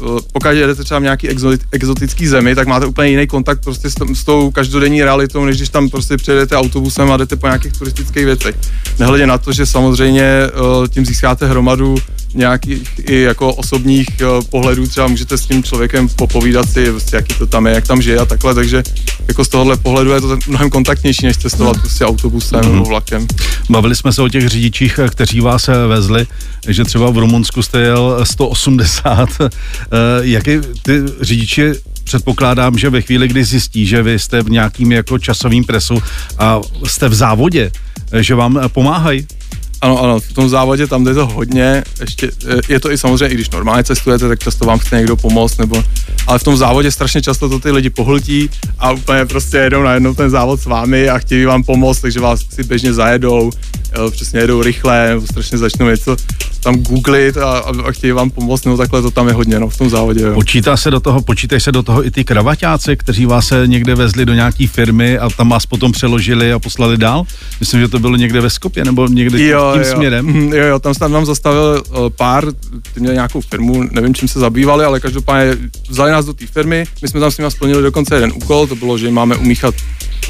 eh, 0.00 0.04
pokud 0.32 0.48
jedete 0.48 0.84
třeba 0.84 1.00
v 1.00 1.02
nějaký 1.02 1.28
exotický 1.72 2.26
zemi, 2.26 2.54
tak 2.54 2.68
máte 2.68 2.86
úplně 2.86 3.08
jiný 3.08 3.26
kontakt 3.26 3.64
prostě 3.64 3.90
s, 3.90 3.94
s 4.14 4.24
tou 4.24 4.50
každodenní 4.50 5.02
realitou, 5.02 5.44
než 5.44 5.56
když 5.56 5.68
tam 5.68 5.88
prostě 5.88 6.16
přijedete 6.16 6.56
autobusem 6.56 7.12
a 7.12 7.16
jdete 7.16 7.36
po 7.36 7.46
nějakých 7.46 7.72
turistických 7.72 8.24
věcech. 8.24 8.56
Nehledě 8.98 9.26
na 9.26 9.38
to, 9.38 9.52
že 9.52 9.66
samozřejmě 9.66 10.24
uh, 10.46 10.86
tím 10.86 11.06
získáte 11.06 11.46
hromadu 11.46 11.96
nějakých 12.34 12.82
i 12.98 13.20
jako 13.20 13.54
osobních 13.54 14.08
uh, 14.20 14.44
pohledů, 14.50 14.86
třeba 14.86 15.06
můžete 15.08 15.38
s 15.38 15.46
tím 15.46 15.62
člověkem 15.62 16.08
popovídat 16.08 16.68
si, 16.68 16.90
prostě, 16.90 17.16
jaký 17.16 17.34
to 17.34 17.46
tam 17.46 17.66
je, 17.66 17.74
jak 17.74 17.86
tam 17.86 18.02
žije 18.02 18.18
a 18.18 18.24
takhle, 18.24 18.54
takže 18.54 18.82
jako 19.28 19.44
z 19.44 19.48
tohohle 19.48 19.76
pohledu 19.76 20.10
je 20.10 20.20
to 20.20 20.38
mnohem 20.48 20.70
kontaktnější, 20.70 21.26
než 21.26 21.36
cestovat 21.36 21.78
prostě 21.80 22.04
autobusem 22.04 22.60
mm. 22.64 22.72
nebo 22.72 22.84
vlakem. 22.84 23.26
Bavili 23.70 23.96
jsme 23.96 24.12
se 24.12 24.22
o 24.22 24.28
těch 24.28 24.48
řidičích, 24.48 25.00
kteří 25.10 25.40
vás 25.40 25.68
vezli, 25.88 26.26
že 26.68 26.84
třeba 26.84 27.10
v 27.10 27.18
Rumunsku 27.18 27.62
jste 27.62 27.80
jel 27.80 28.20
180. 28.22 29.28
Jaký 30.22 30.58
ty 30.82 31.02
řidiči 31.20 31.72
předpokládám, 32.04 32.78
že 32.78 32.90
ve 32.90 33.02
chvíli, 33.02 33.28
kdy 33.28 33.44
zjistí, 33.44 33.86
že 33.86 34.02
vy 34.02 34.18
jste 34.18 34.42
v 34.42 34.50
nějakým 34.50 34.92
jako 34.92 35.18
časovým 35.18 35.64
presu 35.64 36.02
a 36.38 36.60
jste 36.86 37.08
v 37.08 37.14
závodě, 37.14 37.72
že 38.20 38.34
vám 38.34 38.60
pomáhají? 38.68 39.26
Ano, 39.82 40.02
ano, 40.02 40.20
v 40.20 40.32
tom 40.32 40.48
závodě 40.48 40.86
tam 40.86 41.04
jde 41.04 41.14
to 41.14 41.26
hodně, 41.26 41.84
ještě, 42.00 42.30
je 42.68 42.80
to 42.80 42.90
i 42.90 42.98
samozřejmě, 42.98 43.28
i 43.28 43.34
když 43.34 43.50
normálně 43.50 43.84
cestujete, 43.84 44.28
tak 44.28 44.38
často 44.38 44.64
vám 44.64 44.78
chce 44.78 44.96
někdo 44.96 45.16
pomoct, 45.16 45.58
nebo, 45.58 45.84
ale 46.26 46.38
v 46.38 46.44
tom 46.44 46.56
závodě 46.56 46.90
strašně 46.90 47.22
často 47.22 47.48
to 47.48 47.58
ty 47.58 47.70
lidi 47.70 47.90
pohltí 47.90 48.50
a 48.78 48.92
úplně 48.92 49.26
prostě 49.26 49.56
jedou 49.56 49.82
najednou 49.82 50.14
ten 50.14 50.30
závod 50.30 50.60
s 50.60 50.66
vámi 50.66 51.08
a 51.08 51.18
chtějí 51.18 51.44
vám 51.44 51.62
pomoct, 51.62 52.00
takže 52.00 52.20
vás 52.20 52.40
si 52.50 52.64
běžně 52.64 52.92
zajedou, 52.92 53.50
přesně 54.10 54.40
jedou 54.40 54.62
rychle, 54.62 55.08
nebo 55.08 55.26
strašně 55.26 55.58
začnou 55.58 55.86
něco 55.86 56.16
tam 56.62 56.76
googlit 56.76 57.36
a, 57.36 57.58
a 57.58 57.92
chtějí 57.92 58.12
vám 58.12 58.30
pomoct, 58.30 58.64
nebo 58.64 58.76
takhle 58.76 59.02
to 59.02 59.10
tam 59.10 59.28
je 59.28 59.34
hodně, 59.34 59.60
no, 59.60 59.68
v 59.68 59.78
tom 59.78 59.90
závodě. 59.90 60.22
Jo. 60.22 60.34
Počítá 60.34 60.76
se 60.76 60.90
do 60.90 61.00
toho, 61.00 61.22
počítají 61.22 61.60
se 61.60 61.72
do 61.72 61.82
toho 61.82 62.06
i 62.06 62.10
ty 62.10 62.24
kravaťáci, 62.24 62.96
kteří 62.96 63.26
vás 63.26 63.46
se 63.46 63.66
někde 63.66 63.94
vezli 63.94 64.26
do 64.26 64.34
nějaký 64.34 64.66
firmy 64.66 65.18
a 65.18 65.30
tam 65.30 65.48
vás 65.48 65.66
potom 65.66 65.92
přeložili 65.92 66.52
a 66.52 66.58
poslali 66.58 66.96
dál? 66.96 67.24
Myslím, 67.60 67.80
že 67.80 67.88
to 67.88 67.98
bylo 67.98 68.16
někde 68.16 68.40
ve 68.40 68.50
Skopě 68.50 68.84
nebo 68.84 69.08
někde 69.08 69.42
jo, 69.46 69.71
tím 69.72 69.82
jo. 69.82 69.94
směrem. 69.94 70.26
Mhm, 70.26 70.52
jo, 70.52 70.66
jo, 70.66 70.78
tam 70.78 70.94
tam 70.94 71.12
nám 71.12 71.26
zastavil 71.26 71.82
uh, 71.90 72.08
pár, 72.08 72.46
ty 72.94 73.00
měli 73.00 73.14
nějakou 73.14 73.40
firmu, 73.40 73.82
nevím, 73.90 74.14
čím 74.14 74.28
se 74.28 74.40
zabývali, 74.40 74.84
ale 74.84 75.00
každopádně 75.00 75.56
vzali 75.88 76.12
nás 76.12 76.26
do 76.26 76.32
té 76.32 76.46
firmy, 76.46 76.84
my 77.02 77.08
jsme 77.08 77.20
tam 77.20 77.30
s 77.30 77.38
nimi 77.38 77.50
splnili 77.50 77.82
dokonce 77.82 78.14
jeden 78.14 78.32
úkol, 78.34 78.66
to 78.66 78.76
bylo, 78.76 78.98
že 78.98 79.10
máme 79.10 79.36
umíchat 79.36 79.74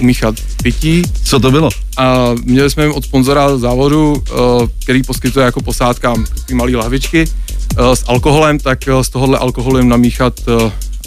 umíchat 0.00 0.34
pití. 0.62 1.02
Co 1.24 1.40
to 1.40 1.50
bylo? 1.50 1.70
A 1.96 2.30
měli 2.44 2.70
jsme 2.70 2.82
jim 2.82 2.92
od 2.92 3.04
sponzora 3.04 3.58
závodu, 3.58 4.12
uh, 4.12 4.68
který 4.82 5.02
poskytuje 5.02 5.44
jako 5.44 5.62
posádkám 5.62 6.24
ty 6.46 6.54
malé 6.54 6.76
lahvičky 6.76 7.24
uh, 7.24 7.92
s 7.92 8.04
alkoholem, 8.06 8.58
tak 8.58 8.78
z 9.02 9.08
tohohle 9.08 9.38
alkoholu 9.38 9.78
jim 9.78 9.88
namíchat 9.88 10.34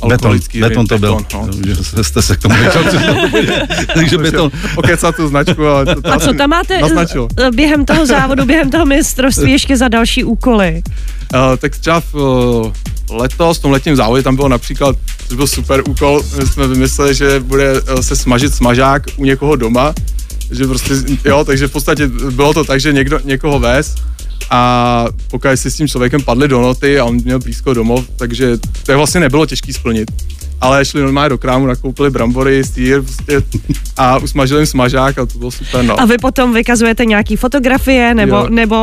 Beton, 0.07 0.39
beton 0.59 0.87
to 0.87 0.97
byl. 0.97 1.17
No. 1.33 1.47
Že 1.65 2.03
jste 2.03 2.21
se 2.21 2.35
k 2.35 2.39
tomu 2.39 2.55
nechal 2.55 2.83
Takže 3.93 4.17
beton. 4.17 4.51
Okecat 4.75 5.15
tu 5.15 5.27
značku. 5.27 5.67
A, 5.67 5.85
to, 5.85 6.01
to 6.01 6.13
a 6.13 6.19
co 6.19 6.33
tam 6.33 6.49
máte 6.49 6.81
naznačil. 6.81 7.27
během 7.55 7.85
toho 7.85 8.05
závodu, 8.05 8.45
během 8.45 8.71
toho 8.71 8.85
mistrovství 8.85 9.51
ještě 9.51 9.77
za 9.77 9.87
další 9.87 10.23
úkoly? 10.23 10.81
Uh, 11.33 11.57
tak 11.57 11.77
třeba 11.77 11.99
v, 11.99 12.15
uh, 12.15 12.71
letos, 13.09 13.57
v 13.57 13.61
tom 13.61 13.71
letním 13.71 13.95
závodě 13.95 14.23
tam 14.23 14.35
bylo 14.35 14.47
například, 14.47 14.95
což 15.27 15.37
byl 15.37 15.47
super 15.47 15.81
úkol, 15.89 16.23
my 16.37 16.47
jsme 16.47 16.67
vymysleli, 16.67 17.15
že 17.15 17.39
bude 17.39 17.81
uh, 17.81 17.99
se 17.99 18.15
smažit 18.15 18.53
smažák 18.53 19.03
u 19.17 19.25
někoho 19.25 19.55
doma, 19.55 19.93
že 20.51 20.67
prostě, 20.67 20.93
jo, 21.25 21.45
takže 21.45 21.67
v 21.67 21.71
podstatě 21.71 22.07
bylo 22.07 22.53
to 22.53 22.63
tak, 22.63 22.79
že 22.79 22.93
někdo, 22.93 23.19
někoho 23.23 23.59
vez 23.59 23.95
a 24.49 25.05
pokud 25.31 25.47
si 25.55 25.71
s 25.71 25.75
tím 25.75 25.87
člověkem 25.87 26.21
padli 26.21 26.47
do 26.47 26.61
noty 26.61 26.99
a 26.99 27.05
on 27.05 27.15
měl 27.15 27.39
blízko 27.39 27.73
domov, 27.73 28.05
takže 28.15 28.57
to 28.85 28.97
vlastně 28.97 29.19
nebylo 29.19 29.45
těžký 29.45 29.73
splnit. 29.73 30.11
Ale 30.61 30.85
šli 30.85 31.01
normálně 31.01 31.29
do 31.29 31.37
krámu, 31.37 31.65
nakoupili 31.65 32.09
brambory, 32.09 32.63
sýr 32.63 33.01
prostě, 33.01 33.41
a 33.97 34.17
usmažili 34.17 34.59
jim 34.59 34.65
smažák 34.65 35.17
a 35.19 35.25
to 35.25 35.37
bylo 35.37 35.51
super. 35.51 35.85
No. 35.85 35.99
A 35.99 36.05
vy 36.05 36.17
potom 36.17 36.53
vykazujete 36.53 37.05
nějaký 37.05 37.35
fotografie, 37.35 38.15
nebo, 38.15 38.35
Jo. 38.35 38.47
nebo, 38.49 38.75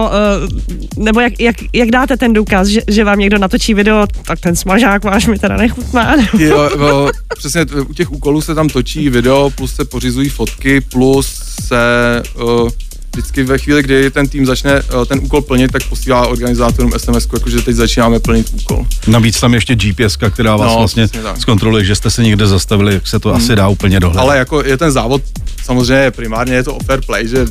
uh, 0.96 1.04
nebo 1.04 1.20
jak, 1.20 1.40
jak, 1.40 1.56
jak, 1.72 1.90
dáte 1.90 2.16
ten 2.16 2.32
důkaz, 2.32 2.68
že, 2.68 2.80
že 2.88 3.04
vám 3.04 3.18
někdo 3.18 3.38
natočí 3.38 3.74
video, 3.74 4.06
tak 4.26 4.40
ten 4.40 4.56
smažák 4.56 5.04
váš 5.04 5.26
mi 5.26 5.38
teda 5.38 5.56
nechutná. 5.56 6.16
nebo- 6.16 6.38
Jo, 6.44 6.70
jo, 6.78 7.10
přesně 7.38 7.66
u 7.88 7.94
těch 7.94 8.12
úkolů 8.12 8.40
se 8.40 8.54
tam 8.54 8.68
točí 8.68 9.08
video, 9.08 9.50
plus 9.50 9.74
se 9.74 9.84
pořizují 9.84 10.28
fotky, 10.28 10.80
plus 10.80 11.26
se 11.68 12.22
uh, 12.42 12.68
vždycky 13.12 13.42
ve 13.42 13.58
chvíli, 13.58 13.82
kdy 13.82 14.10
ten 14.10 14.28
tým 14.28 14.46
začne 14.46 14.82
uh, 14.82 15.04
ten 15.04 15.20
úkol 15.22 15.42
plnit, 15.42 15.72
tak 15.72 15.82
posílá 15.88 16.26
organizátorům 16.26 16.92
SMS, 16.96 17.28
jakože 17.32 17.62
teď 17.62 17.76
začínáme 17.76 18.20
plnit 18.20 18.50
úkol. 18.54 18.86
Navíc 19.06 19.40
tam 19.40 19.54
ještě 19.54 19.74
GPS, 19.74 20.16
která 20.30 20.56
vás 20.56 20.72
No, 20.72 20.78
vlastně 20.78 21.08
zkontroluje, 21.38 21.84
že 21.84 21.94
jste 21.94 22.10
se 22.10 22.22
někde 22.22 22.46
zastavili, 22.46 22.94
jak 22.94 23.08
se 23.08 23.18
to 23.18 23.34
asi 23.34 23.56
dá 23.56 23.68
úplně 23.68 24.00
dohledat. 24.00 24.22
Ale 24.22 24.38
jako 24.38 24.64
je 24.64 24.76
ten 24.76 24.90
závod, 24.90 25.22
samozřejmě 25.64 26.10
primárně 26.10 26.54
je 26.54 26.62
to 26.62 26.74
o 26.74 26.84
fair 26.84 27.00
play, 27.06 27.28
že 27.28 27.46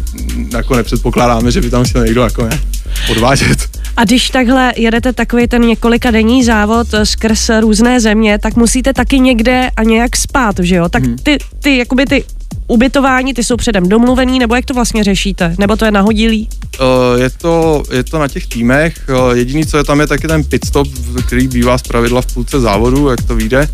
jako 0.53 0.75
nepředpokládáme, 0.75 1.51
že 1.51 1.61
by 1.61 1.69
tam 1.69 1.83
chtěl 1.83 2.05
někdo 2.05 2.21
jako 2.21 2.43
ne, 2.45 2.61
podvádět. 3.07 3.69
A 3.97 4.03
když 4.03 4.29
takhle 4.29 4.73
jedete 4.75 5.13
takový 5.13 5.47
ten 5.47 5.61
několika 5.61 6.11
denní 6.11 6.43
závod 6.43 6.93
eh, 6.93 7.05
skrz 7.05 7.49
různé 7.59 7.99
země, 7.99 8.39
tak 8.39 8.55
musíte 8.55 8.93
taky 8.93 9.19
někde 9.19 9.69
a 9.77 9.83
nějak 9.83 10.17
spát, 10.17 10.55
že 10.59 10.75
jo? 10.75 10.89
Tak 10.89 11.03
ty, 11.23 11.37
ty, 11.59 11.77
jakoby 11.77 12.05
ty 12.05 12.23
ubytování, 12.67 13.33
ty 13.33 13.43
jsou 13.43 13.57
předem 13.57 13.89
domluvený, 13.89 14.39
nebo 14.39 14.55
jak 14.55 14.65
to 14.65 14.73
vlastně 14.73 15.03
řešíte? 15.03 15.55
Nebo 15.59 15.75
to 15.75 15.85
je 15.85 15.91
nahodilý? 15.91 16.49
Uh, 16.79 17.21
je, 17.21 17.29
to, 17.29 17.83
je 17.91 18.03
to 18.03 18.19
na 18.19 18.27
těch 18.27 18.47
týmech, 18.47 19.09
uh, 19.09 19.31
jediný, 19.31 19.65
co 19.65 19.77
je 19.77 19.83
tam, 19.83 19.99
je 19.99 20.07
taky 20.07 20.27
ten 20.27 20.43
pit 20.43 20.65
stop, 20.65 20.87
který 21.25 21.47
bývá 21.47 21.77
z 21.77 21.81
pravidla 21.81 22.21
v 22.21 22.33
půlce 22.33 22.59
závodu, 22.59 23.09
jak 23.09 23.21
to 23.21 23.35
vyjde. 23.35 23.69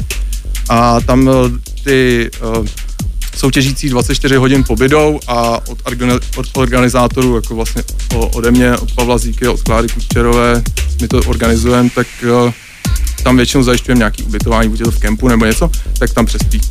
A 0.70 1.02
tam 1.02 1.28
uh, 1.28 1.34
ty 1.84 2.30
soutěžící 3.36 3.90
24 3.90 4.36
hodin 4.36 4.64
pobydou 4.64 5.20
a 5.28 5.68
od, 5.68 5.78
od 6.38 6.46
organizátorů, 6.56 7.36
jako 7.36 7.56
vlastně 7.56 7.84
ode 8.34 8.52
mě, 8.52 8.78
od 8.78 8.92
Pavla 8.92 9.18
Zíky, 9.18 9.48
od 9.48 9.62
Kláry 9.62 9.88
Kučerové, 9.88 10.64
my 11.02 11.08
to 11.08 11.18
organizujeme, 11.18 11.90
tak 11.96 12.08
tam 13.24 13.38
většinou 13.38 13.64
zajišťujeme 13.64 13.98
nějaký 13.98 14.24
ubytování, 14.24 14.70
buď 14.70 14.80
je 14.80 14.86
to 14.86 14.92
v 14.92 15.00
kempu 15.00 15.28
nebo 15.28 15.46
něco, 15.46 15.72
tak 16.00 16.14
tam 16.14 16.26
přespí. 16.26 16.62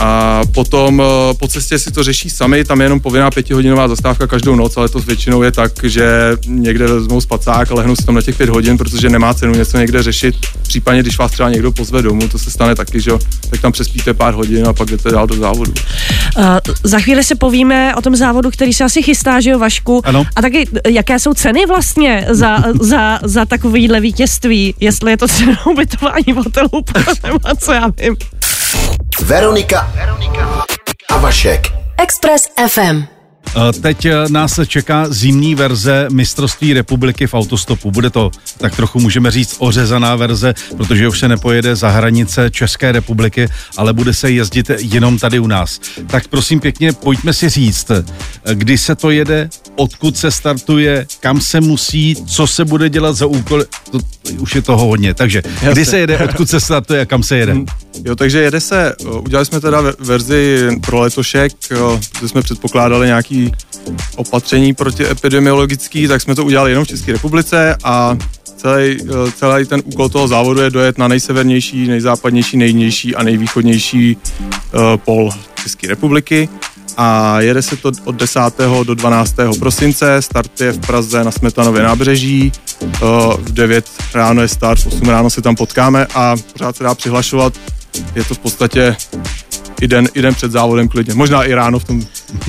A 0.00 0.40
potom 0.54 1.02
eh, 1.02 1.34
po 1.34 1.48
cestě 1.48 1.78
si 1.78 1.92
to 1.92 2.02
řeší 2.02 2.30
sami, 2.30 2.64
tam 2.64 2.80
je 2.80 2.84
jenom 2.84 3.00
povinná 3.00 3.30
pětihodinová 3.30 3.88
zastávka 3.88 4.26
každou 4.26 4.54
noc, 4.54 4.76
ale 4.76 4.88
to 4.88 4.98
většinou 4.98 5.42
je 5.42 5.52
tak, 5.52 5.72
že 5.82 6.36
někde 6.46 6.86
vezmou 6.86 7.20
spacák 7.20 7.70
a 7.70 7.74
lehnou 7.74 7.96
si 7.96 8.06
tam 8.06 8.14
na 8.14 8.22
těch 8.22 8.36
pět 8.36 8.48
hodin, 8.48 8.78
protože 8.78 9.08
nemá 9.08 9.34
cenu 9.34 9.54
něco 9.54 9.78
někde 9.78 10.02
řešit. 10.02 10.34
Případně, 10.62 11.02
když 11.02 11.18
vás 11.18 11.32
třeba 11.32 11.50
někdo 11.50 11.72
pozve 11.72 12.02
domů, 12.02 12.28
to 12.28 12.38
se 12.38 12.50
stane 12.50 12.74
taky, 12.74 13.00
že 13.00 13.10
jo, 13.10 13.18
tak 13.50 13.60
tam 13.60 13.72
přespíte 13.72 14.14
pár 14.14 14.34
hodin 14.34 14.66
a 14.66 14.72
pak 14.72 14.88
jdete 14.88 15.10
dál 15.10 15.26
do 15.26 15.34
závodu. 15.34 15.72
Uh, 16.38 16.44
za 16.82 16.98
chvíli 16.98 17.24
si 17.24 17.34
povíme 17.34 17.94
o 17.94 18.02
tom 18.02 18.16
závodu, 18.16 18.50
který 18.50 18.72
se 18.72 18.84
asi 18.84 19.02
chystá, 19.02 19.40
že 19.40 19.50
jo, 19.50 19.58
Vašku? 19.58 20.02
Ano. 20.04 20.24
A 20.36 20.42
taky, 20.42 20.68
eh, 20.84 20.90
jaké 20.90 21.18
jsou 21.18 21.34
ceny 21.34 21.66
vlastně 21.66 22.26
za, 22.30 22.58
za, 22.80 23.18
za 23.22 23.44
takovýhle 23.44 24.00
vítězství? 24.00 24.74
Jestli 24.80 25.10
je 25.10 25.16
to 25.16 25.28
cena 25.28 25.66
ubytování 25.66 26.32
v 26.32 26.36
hotelu, 26.36 26.70
nebo 27.22 27.38
co 27.58 27.72
já 27.72 27.88
vím. 27.88 28.16
Veronika 29.22 29.92
a 31.10 31.18
Vašek. 31.18 31.72
Express 31.98 32.48
FM. 32.68 33.14
Teď 33.80 34.04
eh, 34.04 34.14
nás 34.28 34.60
čeká 34.66 35.08
zimní 35.08 35.54
verze 35.54 36.06
mistrovství 36.12 36.72
republiky 36.72 37.26
v 37.26 37.34
autostopu. 37.34 37.90
Bude 37.90 38.10
to 38.10 38.30
tak 38.58 38.76
trochu 38.76 39.00
můžeme 39.00 39.30
říct 39.30 39.56
ořezaná 39.58 40.16
verze, 40.16 40.54
protože 40.76 41.08
už 41.08 41.18
se 41.18 41.28
nepojede 41.28 41.76
za 41.76 41.88
hranice 41.88 42.50
České 42.50 42.92
republiky, 42.92 43.48
ale 43.76 43.92
bude 43.92 44.14
se 44.14 44.30
jezdit 44.30 44.70
jenom 44.78 45.18
tady 45.18 45.38
u 45.38 45.46
nás. 45.46 45.80
Tak 46.06 46.28
prosím 46.28 46.60
pěkně, 46.60 46.92
pojďme 46.92 47.32
si 47.32 47.48
říct, 47.48 47.90
eh, 47.90 48.04
kdy 48.54 48.78
se 48.78 48.94
to 48.94 49.10
jede, 49.10 49.48
odkud 49.76 50.16
se 50.16 50.30
startuje, 50.30 51.06
kam 51.20 51.40
se 51.40 51.60
musí, 51.60 52.16
co 52.26 52.46
se 52.46 52.64
bude 52.64 52.88
dělat 52.88 53.16
za 53.16 53.26
úkoly. 53.26 53.64
To, 53.94 54.00
už 54.38 54.54
je 54.54 54.62
toho 54.62 54.86
hodně. 54.86 55.14
Takže 55.14 55.42
kdy 55.42 55.66
Jasně. 55.68 55.84
se 55.84 55.98
jede, 55.98 56.18
odkud 56.18 56.50
se 56.50 56.60
startuje 56.60 57.00
a 57.00 57.04
kam 57.04 57.22
se 57.22 57.36
jede? 57.36 57.56
Jo, 58.04 58.16
takže 58.16 58.40
jede 58.42 58.60
se, 58.60 58.94
eh, 59.00 59.04
udělali 59.04 59.46
jsme 59.46 59.60
teda 59.60 59.80
ve- 59.80 59.92
verzi 59.98 60.68
pro 60.80 61.00
letošek, 61.00 61.52
eh, 61.70 61.76
protože 62.12 62.28
jsme 62.28 62.42
předpokládali 62.42 63.06
nějaký 63.06 63.52
opatření 64.16 64.74
protiepidemiologický, 64.74 66.08
tak 66.08 66.22
jsme 66.22 66.34
to 66.34 66.44
udělali 66.44 66.70
jenom 66.70 66.84
v 66.84 66.88
České 66.88 67.12
republice 67.12 67.76
a 67.84 68.16
celý, 68.56 68.96
eh, 69.02 69.32
celý 69.36 69.66
ten 69.66 69.82
úkol 69.84 70.08
toho 70.08 70.28
závodu 70.28 70.60
je 70.60 70.70
dojet 70.70 70.98
na 70.98 71.08
nejsevernější, 71.08 71.86
nejzápadnější, 71.88 72.56
nejnižší 72.56 73.14
a 73.16 73.22
nejvýchodnější 73.22 74.16
uh, 74.74 74.80
pol 74.96 75.30
České 75.62 75.86
republiky 75.88 76.48
a 76.96 77.40
jede 77.40 77.62
se 77.62 77.76
to 77.76 77.92
od 78.04 78.14
10. 78.14 78.40
do 78.84 78.94
12. 78.94 79.34
prosince, 79.58 80.22
start 80.22 80.60
je 80.60 80.72
v 80.72 80.78
Praze 80.78 81.24
na 81.24 81.30
Smetanově 81.30 81.82
nábřeží, 81.82 82.52
v 83.00 83.38
9 83.52 83.86
ráno 84.14 84.42
je 84.42 84.48
start, 84.48 84.80
v 84.80 84.86
8 84.86 85.08
ráno 85.08 85.30
se 85.30 85.42
tam 85.42 85.56
potkáme 85.56 86.06
a 86.14 86.36
pořád 86.52 86.76
se 86.76 86.84
dá 86.84 86.94
přihlašovat, 86.94 87.54
je 88.14 88.24
to 88.24 88.34
v 88.34 88.38
podstatě 88.38 88.96
i 89.80 89.88
den, 89.88 90.08
i 90.14 90.22
den 90.22 90.34
před 90.34 90.52
závodem 90.52 90.88
klidně. 90.88 91.14
Možná 91.14 91.44
i 91.44 91.54
ráno 91.54 91.78
v 91.78 91.84
tom, 91.84 92.02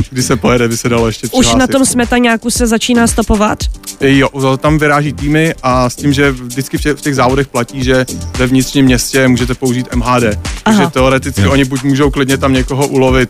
kdy 0.09 0.23
se 0.23 0.35
pojede, 0.35 0.67
by 0.67 0.77
se 0.77 0.89
dalo 0.89 1.07
ještě 1.07 1.27
Už 1.27 1.31
přihlásit. 1.31 1.57
na 1.59 1.67
tom 1.67 1.85
smetaňáku 1.85 2.49
se 2.51 2.67
začíná 2.67 3.07
stopovat? 3.07 3.59
Jo, 4.01 4.57
tam 4.57 4.77
vyráží 4.77 5.13
týmy 5.13 5.53
a 5.63 5.89
s 5.89 5.95
tím, 5.95 6.13
že 6.13 6.31
vždycky 6.31 6.77
v 6.77 6.81
těch, 6.81 6.97
v 6.97 7.01
těch 7.01 7.15
závodech 7.15 7.47
platí, 7.47 7.83
že 7.83 8.05
ve 8.37 8.47
vnitřním 8.47 8.85
městě 8.85 9.27
můžete 9.27 9.53
použít 9.53 9.95
MHD. 9.95 10.21
Takže 10.63 10.81
Aha. 10.81 10.89
teoreticky 10.89 11.41
Jo. 11.41 11.51
oni 11.51 11.65
buď 11.65 11.83
můžou 11.83 12.11
klidně 12.11 12.37
tam 12.37 12.53
někoho 12.53 12.87
ulovit 12.87 13.29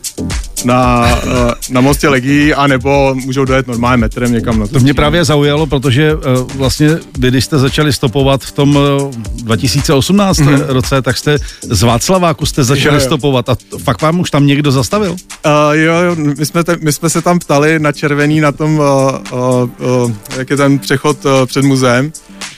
na, 0.66 1.08
eh, 1.24 1.54
na 1.70 1.82
mostě 1.82 2.10
Legí, 2.10 2.54
anebo 2.54 3.16
můžou 3.16 3.46
dojet 3.46 3.68
normálně 3.68 4.02
metrem 4.02 4.34
někam 4.34 4.60
na 4.60 4.68
To 4.68 4.80
mě 4.80 4.94
právě 4.94 5.26
zaujalo, 5.26 5.66
protože 5.66 6.16
uh, 6.16 6.22
vlastně 6.56 6.90
vy, 7.20 7.28
když 7.28 7.46
jste 7.46 7.60
začali 7.60 7.94
stopovat 7.94 8.44
v 8.44 8.52
tom 8.52 8.76
uh, 8.76 9.12
2018 9.44 10.38
mm-hmm. 10.38 10.66
roce, 10.68 11.02
tak 11.02 11.18
jste 11.18 11.38
z 11.62 11.84
Václaváku 11.84 12.46
jste 12.46 12.64
začali 12.64 12.96
Jo, 12.96 13.02
jo, 13.02 13.06
stopovat 13.06 13.50
a 13.50 13.56
fakt 13.84 14.02
vám 14.02 14.20
už 14.20 14.32
tam 14.32 14.48
někdo 14.48 14.72
zastavil? 14.72 15.12
Uh, 15.12 15.52
jo, 15.72 15.94
jo, 15.94 16.16
my 16.16 16.46
jsme, 16.46 16.64
te, 16.64 16.78
my 16.82 16.94
jsme 16.94 17.10
se 17.10 17.22
tam 17.22 17.40
ptali 17.40 17.80
na 17.80 17.92
červený 17.92 18.40
na 18.40 18.52
tom, 18.52 18.80
uh, 18.80 18.86
uh, 19.32 19.70
uh, 20.04 20.12
jak 20.38 20.50
je 20.50 20.58
ten 20.58 20.80
přechod 20.80 21.26
uh, 21.26 21.32
před 21.46 21.66
muzeem. 21.66 22.12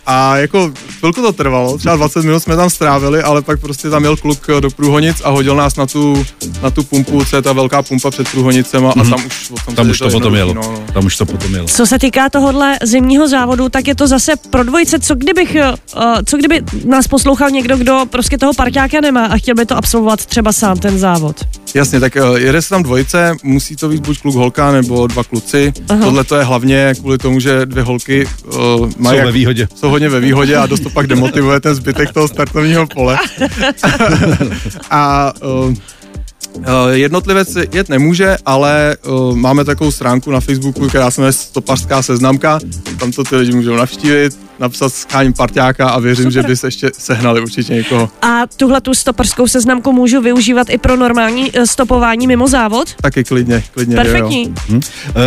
A 0.09 0.37
jako 0.37 0.71
chvilku 0.99 1.21
to 1.21 1.33
trvalo, 1.33 1.77
třeba 1.77 1.95
20 1.95 2.23
minut 2.23 2.39
jsme 2.39 2.55
tam 2.55 2.69
strávili, 2.69 3.21
ale 3.21 3.41
pak 3.41 3.59
prostě 3.59 3.89
tam 3.89 4.03
jel 4.03 4.17
kluk 4.17 4.39
uh, 4.49 4.61
do 4.61 4.69
Průhonic 4.69 5.21
a 5.23 5.29
hodil 5.29 5.55
nás 5.55 5.75
na 5.75 5.85
tu, 5.85 6.25
na 6.63 6.71
tu 6.71 6.83
pumpu, 6.83 7.25
co 7.25 7.35
je 7.35 7.41
ta 7.41 7.53
velká 7.53 7.83
pumpa 7.83 8.11
před 8.11 8.29
Průhonicema 8.31 8.91
a 8.91 9.03
tam 9.03 9.25
už, 9.25 9.51
tam, 9.65 9.75
Tam 9.75 9.89
už 9.89 9.99
je 9.99 10.05
to 10.05 10.11
potom 10.11 10.35
jelo. 10.35 10.53
No, 10.53 10.61
no. 10.61 10.83
Tam 10.93 11.05
už 11.05 11.17
to 11.17 11.25
potom 11.25 11.55
jelo. 11.55 11.67
Co 11.67 11.85
se 11.85 11.99
týká 11.99 12.29
tohohle 12.29 12.77
zimního 12.83 13.27
závodu, 13.27 13.69
tak 13.69 13.87
je 13.87 13.95
to 13.95 14.07
zase 14.07 14.31
pro 14.49 14.63
dvojice. 14.63 14.99
Co 14.99 15.15
kdybych, 15.15 15.57
uh, 15.95 16.01
co 16.25 16.37
kdyby 16.37 16.61
nás 16.85 17.07
poslouchal 17.07 17.49
někdo, 17.49 17.77
kdo 17.77 18.03
prostě 18.09 18.37
toho 18.37 18.53
parťáka 18.53 19.01
nemá 19.01 19.25
a 19.25 19.37
chtěl 19.37 19.55
by 19.55 19.65
to 19.65 19.77
absolvovat 19.77 20.25
třeba 20.25 20.53
sám 20.53 20.77
ten 20.77 20.99
závod? 20.99 21.45
Jasně, 21.75 21.99
tak 21.99 22.15
uh, 22.29 22.37
jede 22.37 22.61
se 22.61 22.69
tam 22.69 22.83
dvojice, 22.83 23.35
musí 23.43 23.75
to 23.75 23.89
být 23.89 24.05
buď 24.07 24.21
kluk 24.21 24.35
holka 24.35 24.71
nebo 24.71 25.07
dva 25.07 25.23
kluci. 25.23 25.73
Aha. 25.89 26.01
Tohle 26.05 26.23
to 26.23 26.35
je 26.35 26.43
hlavně 26.43 26.93
kvůli 26.99 27.17
tomu, 27.17 27.39
že 27.39 27.65
dvě 27.65 27.83
holky 27.83 28.25
uh, 28.45 28.53
mají 28.97 29.13
Jsou 29.13 29.17
jak- 29.17 29.25
ve 29.25 29.31
výhodě. 29.31 29.67
jsou 29.75 29.89
hodně 29.89 30.09
ve 30.09 30.19
výhodě 30.19 30.55
a 30.57 30.65
dost 30.65 30.79
to 30.79 30.89
pak 30.89 31.07
demotivuje 31.07 31.59
ten 31.59 31.75
zbytek 31.75 32.11
toho 32.13 32.27
startovního 32.27 32.87
pole. 32.87 33.17
a 34.91 35.33
uh, 35.43 35.69
uh, 35.69 35.73
jednotlivec 36.91 37.57
jet 37.71 37.89
nemůže, 37.89 38.37
ale 38.45 38.97
uh, 39.07 39.35
máme 39.35 39.65
takovou 39.65 39.91
stránku 39.91 40.31
na 40.31 40.39
Facebooku, 40.39 40.87
která 40.89 41.11
se 41.11 41.21
jmenuje 41.21 41.33
Stopařská 41.33 42.01
seznamka, 42.01 42.59
tam 42.99 43.11
to 43.11 43.23
ty 43.23 43.35
lidi 43.35 43.51
můžou 43.55 43.75
navštívit, 43.75 44.39
napsat 44.59 44.93
scháním 44.93 45.33
parťáka 45.33 45.89
a 45.89 45.99
věřím, 45.99 46.25
Super. 46.31 46.43
že 46.43 46.47
by 46.47 46.57
se 46.57 46.67
ještě 46.67 46.91
sehnali 46.97 47.41
určitě 47.41 47.73
někoho. 47.73 48.09
A 48.21 48.41
tuhle 48.57 48.81
tu 48.81 48.93
stoperskou 48.93 49.47
seznamku 49.47 49.93
můžu 49.93 50.21
využívat 50.21 50.69
i 50.69 50.77
pro 50.77 50.95
normální 50.95 51.51
eh, 51.53 51.67
stopování 51.67 52.27
mimo 52.27 52.47
závod? 52.47 52.87
Taky 53.01 53.23
klidně, 53.23 53.63
klidně. 53.73 53.95
jo, 53.95 54.01
jo. 54.01 54.05
Perfektní. 54.05 54.53
Hm? 54.69 54.75
Uh, 54.75 54.81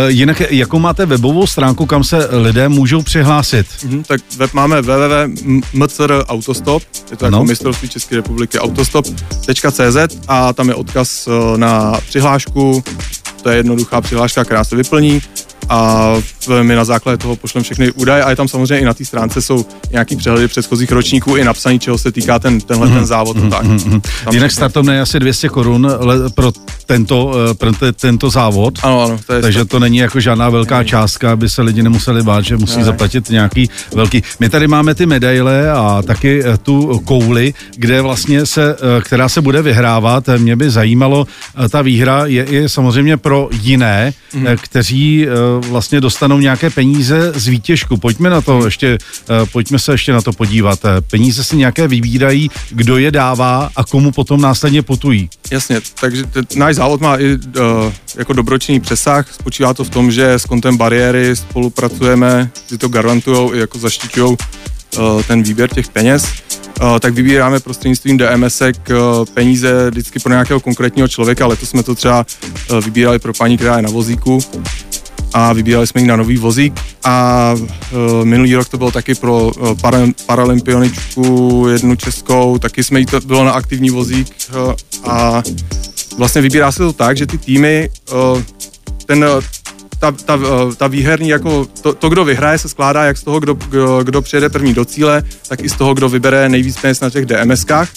jinak, 0.07 0.41
jakou 0.49 0.79
máte 0.79 1.05
webovou 1.05 1.47
stránku, 1.47 1.85
kam 1.85 2.03
se 2.03 2.27
lidé 2.31 2.69
můžou 2.69 3.01
přihlásit? 3.01 3.67
Mhm, 3.83 4.03
tak 4.03 4.21
web 4.37 4.53
máme 4.53 4.81
www.mcrautostop, 4.81 6.83
je 7.11 7.17
to 7.17 7.25
Ano. 7.25 7.37
jako 7.37 7.45
mistrovství 7.45 7.89
České 7.89 8.15
republiky 8.15 8.59
autostop.cz 8.59 9.97
a 10.27 10.53
tam 10.53 10.69
je 10.69 10.75
odkaz 10.75 11.27
eh, 11.27 11.57
na 11.57 11.99
přihlášku, 12.09 12.83
to 13.43 13.49
je 13.49 13.57
jednoduchá 13.57 14.01
přihláška, 14.01 14.43
která 14.45 14.63
se 14.63 14.75
vyplní 14.75 15.21
a 15.69 16.13
my 16.61 16.75
na 16.75 16.85
základě 16.85 17.17
toho 17.17 17.35
pošleme 17.35 17.63
všechny 17.63 17.91
údaje 17.91 18.23
a 18.23 18.29
je 18.29 18.35
tam 18.35 18.47
samozřejmě 18.47 18.79
i 18.79 18.85
na 18.85 18.93
té 18.93 19.05
stránce 19.05 19.41
jsou 19.41 19.65
nějaký 19.91 20.15
přehledy 20.15 20.47
předchozích 20.47 20.91
ročníků 20.91 21.35
i 21.35 21.43
napsaný, 21.43 21.79
čeho 21.79 21.97
se 21.97 22.11
týká 22.11 22.39
ten, 22.39 22.61
tenhle 22.61 22.87
mm-hmm. 22.87 22.93
ten 22.93 23.05
závod 23.05 23.37
mm-hmm. 23.37 23.49
tak. 23.49 23.65
Mm-hmm. 23.65 24.01
Jinak 24.31 24.51
startovné 24.51 24.95
je 24.95 25.01
asi 25.01 25.19
200 25.19 25.49
korun 25.49 25.91
pro 26.35 26.51
tento, 26.85 27.33
eh, 27.51 27.53
pro 27.53 27.71
te, 27.71 27.91
tento 27.91 28.29
závod, 28.29 28.79
ano, 28.83 29.03
ano, 29.03 29.19
to 29.27 29.33
je 29.33 29.41
takže 29.41 29.65
to 29.65 29.79
není 29.79 29.97
jako 29.97 30.19
žádná 30.19 30.49
velká 30.49 30.77
není. 30.77 30.89
částka, 30.89 31.31
aby 31.31 31.49
se 31.49 31.61
lidi 31.61 31.83
nemuseli 31.83 32.23
bát, 32.23 32.45
že 32.45 32.57
musí 32.57 32.77
ne. 32.77 32.83
zaplatit 32.83 33.29
nějaký 33.29 33.69
velký. 33.95 34.23
My 34.39 34.49
tady 34.49 34.67
máme 34.67 34.95
ty 34.95 35.05
medaile 35.05 35.71
a 35.71 36.01
taky 36.01 36.43
eh, 36.45 36.57
tu 36.57 36.99
kouli, 37.05 37.53
kde 37.75 38.01
vlastně 38.01 38.45
se, 38.45 38.75
eh, 38.75 39.01
která 39.01 39.29
se 39.29 39.41
bude 39.41 39.61
vyhrávat. 39.61 40.29
Mě 40.37 40.55
by 40.55 40.69
zajímalo, 40.69 41.27
ta 41.69 41.81
výhra 41.81 42.25
je, 42.25 42.45
je 42.49 42.69
samozřejmě 42.69 43.17
pro 43.17 43.49
jiné, 43.61 44.13
mm-hmm. 44.33 44.57
kteří 44.61 45.27
vlastně 45.67 46.01
dostanou 46.01 46.39
nějaké 46.39 46.69
peníze 46.69 47.31
z 47.35 47.47
výtěžku. 47.47 47.97
Pojďme 47.97 48.29
na 48.29 48.41
to 48.41 48.65
ještě, 48.65 48.97
pojďme 49.51 49.79
se 49.79 49.91
ještě 49.91 50.13
na 50.13 50.21
to 50.21 50.33
podívat. 50.33 50.79
Peníze 51.11 51.43
si 51.43 51.55
nějaké 51.55 51.87
vybírají, 51.87 52.51
kdo 52.69 52.97
je 52.97 53.11
dává 53.11 53.69
a 53.75 53.83
komu 53.83 54.11
potom 54.11 54.41
následně 54.41 54.81
putují. 54.81 55.29
Jasně, 55.51 55.81
takže 55.99 56.23
t- 56.23 56.41
náš 56.55 56.75
závod 56.75 57.01
má 57.01 57.17
i 57.17 57.33
uh, 57.33 57.93
jako 58.17 58.33
dobročný 58.33 58.79
přesah. 58.79 59.33
Spočívá 59.33 59.73
to 59.73 59.83
v 59.83 59.89
tom, 59.89 60.11
že 60.11 60.33
s 60.33 60.45
kontem 60.45 60.77
bariéry 60.77 61.35
spolupracujeme, 61.35 62.49
ty 62.69 62.77
to 62.77 62.87
garantují 62.87 63.51
i 63.53 63.59
jako 63.59 63.79
zaštiťují 63.79 64.37
uh, 64.97 65.23
ten 65.23 65.43
výběr 65.43 65.69
těch 65.69 65.87
peněz. 65.87 66.25
Uh, 66.81 66.99
tak 66.99 67.13
vybíráme 67.13 67.59
prostřednictvím 67.59 68.17
DMSek 68.17 68.89
uh, 68.89 69.25
peníze 69.33 69.89
vždycky 69.89 70.19
pro 70.19 70.31
nějakého 70.31 70.59
konkrétního 70.59 71.07
člověka. 71.07 71.47
Letos 71.47 71.69
jsme 71.69 71.83
to 71.83 71.95
třeba 71.95 72.25
uh, 72.71 72.79
vybírali 72.79 73.19
pro 73.19 73.33
paní, 73.33 73.57
která 73.57 73.75
je 73.75 73.81
na 73.81 73.89
vozíku 73.89 74.39
a 75.33 75.53
vybírali 75.53 75.87
jsme 75.87 76.01
ji 76.01 76.07
na 76.07 76.15
nový 76.15 76.37
vozík. 76.37 76.73
A 77.03 77.55
uh, 77.55 78.25
minulý 78.25 78.55
rok 78.55 78.69
to 78.69 78.77
bylo 78.77 78.91
taky 78.91 79.15
pro 79.15 79.43
uh, 79.43 79.79
para, 79.81 79.99
paralympioničku 80.25 81.65
jednu 81.71 81.95
českou, 81.95 82.57
taky 82.57 82.83
jsme 82.83 82.99
jí 82.99 83.05
to 83.05 83.19
bylo 83.19 83.45
na 83.45 83.51
aktivní 83.51 83.89
vozík 83.89 84.27
uh, 84.55 84.73
a 85.11 85.43
vlastně 86.17 86.41
vybírá 86.41 86.71
se 86.71 86.77
to 86.77 86.93
tak, 86.93 87.17
že 87.17 87.25
ty 87.25 87.37
týmy 87.37 87.89
uh, 88.11 88.41
ten 89.05 89.25
ta, 89.99 90.11
ta, 90.11 90.39
ta 90.77 90.87
výherní, 90.87 91.29
jako 91.29 91.67
to, 91.81 91.93
to, 91.93 92.09
kdo 92.09 92.25
vyhraje, 92.25 92.57
se 92.57 92.69
skládá 92.69 93.03
jak 93.03 93.17
z 93.17 93.23
toho, 93.23 93.39
kdo, 93.39 93.53
kdo, 93.53 94.03
kdo 94.03 94.21
přijede 94.21 94.49
první 94.49 94.73
do 94.73 94.85
cíle, 94.85 95.23
tak 95.47 95.63
i 95.63 95.69
z 95.69 95.73
toho, 95.73 95.93
kdo 95.93 96.09
vybere 96.09 96.49
nejvíc 96.49 96.77
peněz 96.77 97.01
na 97.01 97.09
těch 97.09 97.25
DMSkách 97.25 97.89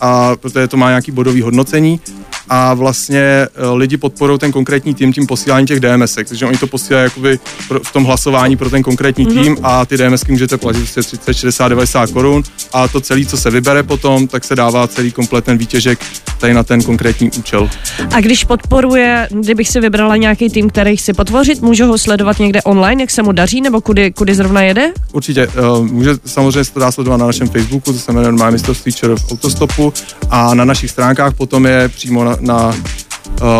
a 0.00 0.36
protože 0.36 0.68
to 0.68 0.76
má 0.76 0.88
nějaký 0.88 1.12
bodový 1.12 1.42
hodnocení 1.42 2.00
a 2.48 2.74
vlastně 2.74 3.20
eh, 3.20 3.48
lidi 3.74 3.96
podporují 3.96 4.38
ten 4.38 4.52
konkrétní 4.52 4.94
tým 4.94 5.12
tím 5.12 5.26
posíláním 5.26 5.66
těch 5.66 5.80
DMS, 5.80 6.14
takže 6.14 6.46
oni 6.46 6.58
to 6.58 6.66
posílají 6.66 7.04
jakoby 7.04 7.38
v 7.82 7.92
tom 7.92 8.04
hlasování 8.04 8.56
pro 8.56 8.70
ten 8.70 8.82
konkrétní 8.82 9.26
mm-hmm. 9.26 9.42
tým 9.42 9.56
a 9.62 9.86
ty 9.86 9.96
DMSky 9.96 10.32
můžete 10.32 10.56
platit 10.56 10.84
30, 10.84 11.32
60, 11.32 11.68
90 11.68 12.10
korun 12.10 12.42
a 12.72 12.88
to 12.88 13.00
celé, 13.00 13.24
co 13.24 13.36
se 13.36 13.50
vybere 13.50 13.82
potom, 13.82 14.28
tak 14.28 14.44
se 14.44 14.56
dává 14.56 14.86
celý 14.86 15.12
komplet 15.12 15.44
ten 15.44 15.58
výtěžek 15.58 15.98
tady 16.38 16.54
na 16.54 16.62
ten 16.62 16.82
konkrétní 16.82 17.30
účel. 17.38 17.70
A 18.14 18.20
když 18.20 18.44
podporuje, 18.44 19.28
kdybych 19.30 19.68
si 19.68 19.80
vybrala 19.80 20.16
nějaký 20.16 20.50
tým, 20.50 20.70
který 20.70 20.96
chci 20.96 21.12
potvořit, 21.12 21.62
můžu 21.62 21.86
ho 21.86 21.98
sledovat 21.98 22.38
někde 22.38 22.62
online, 22.62 23.02
jak 23.02 23.10
se 23.10 23.22
mu 23.22 23.32
daří, 23.32 23.60
nebo 23.60 23.80
kudy, 23.80 24.12
kudy 24.12 24.34
zrovna 24.34 24.62
jede? 24.62 24.92
Určitě, 25.12 25.48
uh, 25.48 25.86
může 25.86 26.10
samozřejmě 26.24 26.64
se 26.64 26.72
to 26.72 26.80
dá 26.80 26.92
sledovat 26.92 27.16
na 27.16 27.26
našem 27.26 27.48
Facebooku, 27.48 27.92
to 27.92 27.98
se 27.98 28.12
jmenuje 28.12 28.32
Má 28.32 28.50
mistrovství 28.50 28.92
v 28.92 29.32
autostopu 29.32 29.92
a 30.30 30.54
na 30.54 30.64
našich 30.64 30.90
stránkách 30.90 31.34
potom 31.34 31.66
je 31.66 31.88
přímo 31.88 32.24
na, 32.24 32.35
na 32.40 32.72
Eh, 32.72 33.05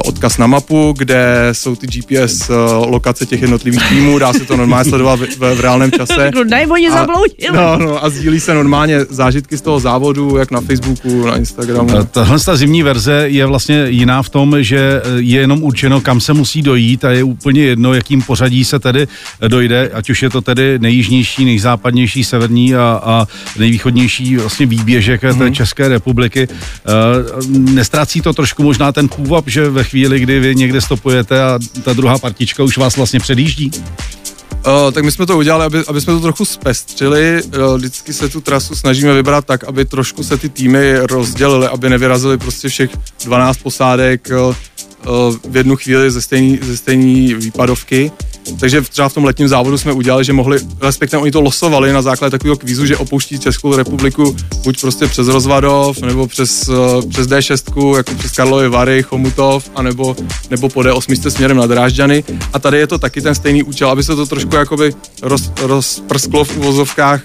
odkaz 0.04 0.38
na 0.38 0.46
mapu, 0.46 0.94
kde 0.98 1.48
jsou 1.52 1.76
ty 1.76 1.86
GPS 1.86 2.50
eh, 2.50 2.54
lokace 2.86 3.26
těch 3.26 3.42
jednotlivých 3.42 3.88
týmů, 3.88 4.18
dá 4.18 4.32
se 4.32 4.44
to 4.44 4.56
normálně 4.56 4.90
sledovat 4.90 5.20
v, 5.20 5.22
v, 5.22 5.54
v 5.54 5.60
reálném 5.60 5.90
čase. 5.92 6.16
Ne, 6.18 6.66
oni 6.66 6.88
a, 6.88 7.06
no, 7.52 7.78
no, 7.78 8.04
a 8.04 8.10
sdílí 8.10 8.40
se 8.40 8.54
normálně 8.54 9.04
zážitky 9.04 9.58
z 9.58 9.60
toho 9.60 9.80
závodu, 9.80 10.36
jak 10.36 10.50
na 10.50 10.60
Facebooku, 10.60 11.26
na 11.26 11.36
Instagramu. 11.36 11.90
Eh, 11.98 12.04
tahle 12.10 12.38
ta 12.40 12.56
zimní 12.56 12.82
verze 12.82 13.24
je 13.26 13.46
vlastně 13.46 13.86
jiná 13.88 14.22
v 14.22 14.28
tom, 14.28 14.62
že 14.62 15.02
je 15.16 15.40
jenom 15.40 15.62
určeno, 15.62 16.00
kam 16.00 16.20
se 16.20 16.32
musí 16.32 16.62
dojít 16.62 17.04
a 17.04 17.10
je 17.10 17.22
úplně 17.22 17.62
jedno, 17.62 17.94
jakým 17.94 18.22
pořadí 18.22 18.64
se 18.64 18.78
tedy 18.78 19.08
dojde, 19.48 19.90
ať 19.94 20.10
už 20.10 20.22
je 20.22 20.30
to 20.30 20.40
tedy 20.40 20.78
nejjižnější, 20.78 21.44
nejzápadnější, 21.44 22.24
severní 22.24 22.74
a, 22.74 23.00
a 23.04 23.26
nejvýchodnější 23.58 24.36
vlastně 24.36 24.66
výběžek 24.66 25.22
mm-hmm. 25.22 25.38
té 25.38 25.44
mhm. 25.44 25.54
České 25.54 25.88
republiky. 25.88 26.48
Nestrácí 27.48 28.20
to 28.20 28.32
trošku 28.32 28.62
možná 28.62 28.92
ten 28.92 29.08
půvab, 29.08 29.48
že 29.56 29.70
ve 29.70 29.84
chvíli, 29.84 30.20
kdy 30.20 30.40
vy 30.40 30.54
někde 30.54 30.80
stopujete 30.80 31.42
a 31.42 31.58
ta 31.82 31.92
druhá 31.92 32.18
partička 32.18 32.62
už 32.62 32.78
vás 32.78 32.96
vlastně 32.96 33.20
předjíždí? 33.20 33.70
Uh, 33.74 34.92
tak 34.92 35.04
my 35.04 35.12
jsme 35.12 35.26
to 35.26 35.38
udělali, 35.38 35.64
aby, 35.64 35.82
aby 35.88 36.00
jsme 36.00 36.12
to 36.12 36.20
trochu 36.20 36.44
zpestřili. 36.44 37.42
Uh, 37.42 37.76
vždycky 37.76 38.12
se 38.12 38.28
tu 38.28 38.40
trasu 38.40 38.74
snažíme 38.74 39.14
vybrat 39.14 39.44
tak, 39.44 39.64
aby 39.64 39.84
trošku 39.84 40.24
se 40.24 40.36
ty 40.36 40.48
týmy 40.48 40.98
rozdělily, 40.98 41.66
aby 41.66 41.90
nevyrazili 41.90 42.38
prostě 42.38 42.68
všech 42.68 42.90
12 43.24 43.56
posádek 43.56 44.28
uh, 44.30 45.34
v 45.50 45.56
jednu 45.56 45.76
chvíli 45.76 46.10
ze 46.10 46.22
stejné 46.22 46.58
ze 46.62 46.76
stejný 46.76 47.34
výpadovky. 47.34 48.12
Takže 48.60 48.80
třeba 48.80 49.08
v 49.08 49.14
tom 49.14 49.24
letním 49.24 49.48
závodu 49.48 49.78
jsme 49.78 49.92
udělali, 49.92 50.24
že 50.24 50.32
mohli, 50.32 50.58
respektive 50.80 51.22
oni 51.22 51.30
to 51.30 51.40
losovali 51.40 51.92
na 51.92 52.02
základě 52.02 52.30
takového 52.30 52.56
kvízu, 52.56 52.86
že 52.86 52.96
opouští 52.96 53.38
Českou 53.38 53.76
republiku 53.76 54.36
buď 54.64 54.80
prostě 54.80 55.06
přes 55.06 55.28
Rozvadov, 55.28 56.00
nebo 56.00 56.26
přes, 56.26 56.68
eh, 56.68 57.08
přes 57.08 57.26
D6, 57.26 57.96
jako 57.96 58.14
přes 58.14 58.32
Karlovy 58.32 58.68
Vary, 58.68 59.02
Chomutov, 59.02 59.70
anebo, 59.74 60.16
nebo 60.50 60.68
po 60.68 60.80
D8 60.80 61.30
směrem 61.30 61.56
na 61.56 61.66
Drážďany. 61.66 62.24
A 62.52 62.58
tady 62.58 62.78
je 62.78 62.86
to 62.86 62.98
taky 62.98 63.20
ten 63.20 63.34
stejný 63.34 63.62
účel, 63.62 63.90
aby 63.90 64.04
se 64.04 64.16
to 64.16 64.26
trošku 64.26 64.56
jakoby 64.56 64.94
roz, 65.22 65.52
rozprsklo 65.62 66.44
v 66.44 66.56
uvozovkách 66.56 67.20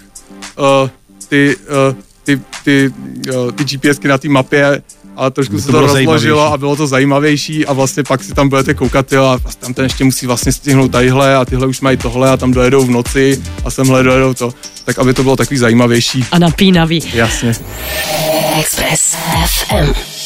uh, 0.58 0.90
ty, 1.30 1.56
uh, 1.56 1.96
ty, 2.24 2.42
ty, 2.64 2.94
uh, 3.34 3.52
ty 3.52 3.64
GPSky 3.64 4.08
na 4.08 4.18
té 4.18 4.30
mapě 4.30 4.82
a 5.16 5.30
trošku 5.30 5.60
se 5.60 5.66
to, 5.66 5.72
to 5.72 5.82
rozložilo 5.82 6.54
a 6.54 6.58
bylo 6.58 6.76
to 6.76 6.88
zajímavější 6.88 7.66
a 7.66 7.74
vlastně 7.74 8.04
pak 8.04 8.24
si 8.24 8.34
tam 8.34 8.50
budete 8.50 8.74
koukat, 8.74 9.12
jo, 9.12 9.24
a 9.24 9.40
tam 9.60 9.74
ten 9.74 9.84
ještě 9.84 10.04
musí 10.04 10.28
vlastně 10.28 10.52
stihnout 10.52 10.92
tadyhle 10.92 11.36
a 11.36 11.46
tyhle 11.46 11.68
už 11.68 11.82
mají 11.82 11.98
tohle 11.98 12.30
a 12.30 12.38
tam 12.38 12.52
dojedou 12.52 12.86
v 12.86 12.90
noci 12.90 13.42
a 13.66 13.72
semhle 13.72 14.04
dojedou 14.04 14.34
to, 14.34 14.54
tak 14.86 15.00
aby 15.00 15.14
to 15.14 15.24
bylo 15.24 15.36
takový 15.36 15.58
zajímavější. 15.58 16.26
A 16.32 16.40
napínavý. 16.40 17.04
Jasně. 17.14 17.54
Express 18.60 19.16
FM. 19.46 20.21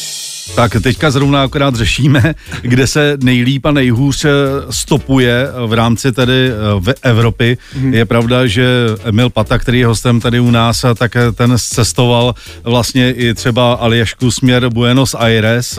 Tak 0.54 0.76
teďka 0.82 1.10
zrovna 1.10 1.42
akorát 1.42 1.74
řešíme, 1.74 2.34
kde 2.62 2.86
se 2.86 3.16
nejlíp 3.22 3.66
a 3.66 3.70
nejhůř 3.70 4.24
eh, 4.24 4.30
stopuje 4.70 5.48
v 5.66 5.72
rámci 5.72 6.12
tedy 6.12 6.50
eh, 6.50 6.80
v 6.80 6.94
Evropy. 7.02 7.58
Mm-hmm. 7.76 7.94
Je 7.94 8.04
pravda, 8.04 8.46
že 8.46 8.66
Emil 9.04 9.30
Pata, 9.30 9.58
který 9.58 9.78
je 9.78 9.86
hostem 9.86 10.20
tady 10.20 10.40
u 10.40 10.50
nás, 10.50 10.84
tak 10.98 11.16
eh, 11.16 11.32
ten 11.32 11.54
cestoval 11.58 12.34
vlastně 12.62 13.12
i 13.12 13.34
třeba 13.34 13.74
Aljašku 13.74 14.30
směr 14.30 14.68
Buenos 14.68 15.14
Aires 15.14 15.78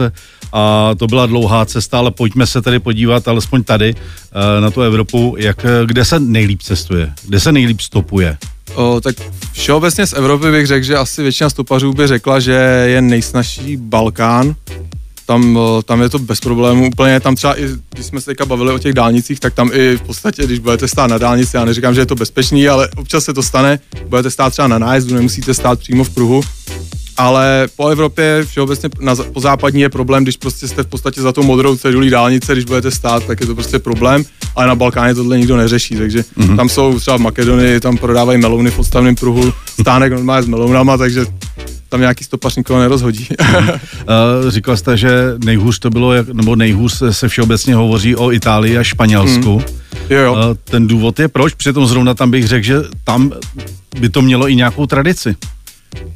a 0.53 0.91
to 0.97 1.08
byla 1.08 1.25
dlouhá 1.25 1.65
cesta, 1.65 1.97
ale 1.97 2.12
pojďme 2.12 2.47
se 2.47 2.62
tedy 2.62 2.80
podívat 2.80 3.27
alespoň 3.27 3.63
tady 3.63 3.95
na 4.60 4.71
tu 4.71 4.82
Evropu, 4.82 5.36
jak, 5.39 5.65
kde 5.86 6.06
se 6.06 6.19
nejlíp 6.19 6.62
cestuje, 6.62 7.13
kde 7.27 7.39
se 7.39 7.51
nejlíp 7.51 7.82
stopuje. 7.82 8.38
O, 8.78 9.02
tak 9.02 9.16
všeobecně 9.52 10.08
z 10.08 10.13
Evropy 10.13 10.52
bych 10.52 10.68
řekl, 10.68 10.86
že 10.86 10.98
asi 10.98 11.24
většina 11.24 11.50
stopařů 11.50 11.94
by 11.94 12.08
řekla, 12.08 12.40
že 12.40 12.52
je 12.86 13.02
nejsnažší 13.02 13.78
Balkán. 13.78 14.56
Tam, 15.26 15.60
tam 15.86 16.02
je 16.02 16.10
to 16.10 16.20
bez 16.20 16.40
problémů 16.40 16.88
úplně, 16.88 17.20
tam 17.20 17.36
třeba 17.36 17.60
i, 17.60 17.68
když 17.94 18.06
jsme 18.06 18.20
se 18.22 18.26
teďka 18.26 18.46
bavili 18.46 18.72
o 18.72 18.80
těch 18.80 18.94
dálnicích, 18.94 19.40
tak 19.40 19.54
tam 19.54 19.70
i 19.74 19.98
v 19.98 20.02
podstatě, 20.02 20.46
když 20.46 20.60
budete 20.60 20.88
stát 20.88 21.08
na 21.08 21.18
dálnici, 21.18 21.58
já 21.58 21.66
neříkám, 21.66 21.94
že 21.94 22.02
je 22.02 22.06
to 22.06 22.16
bezpečný, 22.16 22.68
ale 22.68 22.90
občas 22.96 23.24
se 23.24 23.34
to 23.34 23.44
stane, 23.44 23.80
budete 24.08 24.32
stát 24.32 24.50
třeba 24.50 24.68
na 24.68 24.80
nájezdu, 24.80 25.16
nemusíte 25.16 25.54
stát 25.54 25.80
přímo 25.80 26.04
v 26.04 26.10
pruhu, 26.10 26.42
ale 27.17 27.67
po 27.75 27.88
Evropě 27.88 28.45
všeobecně 28.45 28.89
na, 28.99 29.15
po 29.34 29.39
západní 29.39 29.82
je 29.82 29.89
problém, 29.89 30.23
když 30.23 30.38
prostě 30.38 30.67
jste 30.67 30.84
v 30.84 30.88
podstatě 30.88 31.21
za 31.21 31.32
tou 31.32 31.43
modrou 31.43 31.75
cedulí 31.75 32.10
dálnice, 32.10 32.53
když 32.53 32.65
budete 32.65 32.91
stát, 32.91 33.23
tak 33.25 33.39
je 33.41 33.47
to 33.47 33.56
prostě 33.56 33.80
problém, 33.80 34.23
ale 34.56 34.67
na 34.67 34.75
Balkáně 34.75 35.15
tohle 35.15 35.38
nikdo 35.38 35.58
neřeší, 35.58 35.95
takže 35.95 36.23
mm-hmm. 36.38 36.56
tam 36.56 36.69
jsou 36.69 36.99
třeba 36.99 37.17
v 37.17 37.21
Makedonii, 37.21 37.80
tam 37.80 37.97
prodávají 37.97 38.41
melouny 38.41 38.71
v 38.71 38.80
odstavném 38.80 39.15
pruhu, 39.15 39.53
stánek 39.82 40.12
normálně 40.12 40.43
s 40.43 40.47
melounama, 40.47 40.97
takže 40.97 41.25
tam 41.89 41.99
nějaký 41.99 42.23
stopař 42.23 42.56
nikoho 42.56 42.80
nerozhodí. 42.80 43.27
uh, 43.39 44.49
říkal 44.49 44.77
jste, 44.77 44.97
že 44.97 45.10
nejhůř 45.45 45.80
to 45.80 45.89
bylo, 45.89 46.12
nebo 46.34 46.56
nejhůř 46.56 47.03
se 47.12 47.27
všeobecně 47.27 47.75
hovoří 47.75 48.15
o 48.15 48.32
Itálii 48.32 48.77
a 48.77 48.84
Španělsku. 48.84 49.60
Mm. 49.60 49.65
Jo, 50.10 50.19
jo. 50.19 50.34
Uh, 50.34 50.39
ten 50.63 50.88
důvod 50.88 51.19
je 51.19 51.27
proč? 51.27 51.53
Přitom 51.53 51.86
zrovna 51.86 52.13
tam 52.13 52.32
bych 52.32 52.47
řekl, 52.47 52.65
že 52.65 52.75
tam 53.03 53.32
by 53.99 54.10
to 54.10 54.21
mělo 54.21 54.49
i 54.49 54.56
nějakou 54.56 54.86
tradici. 54.86 55.36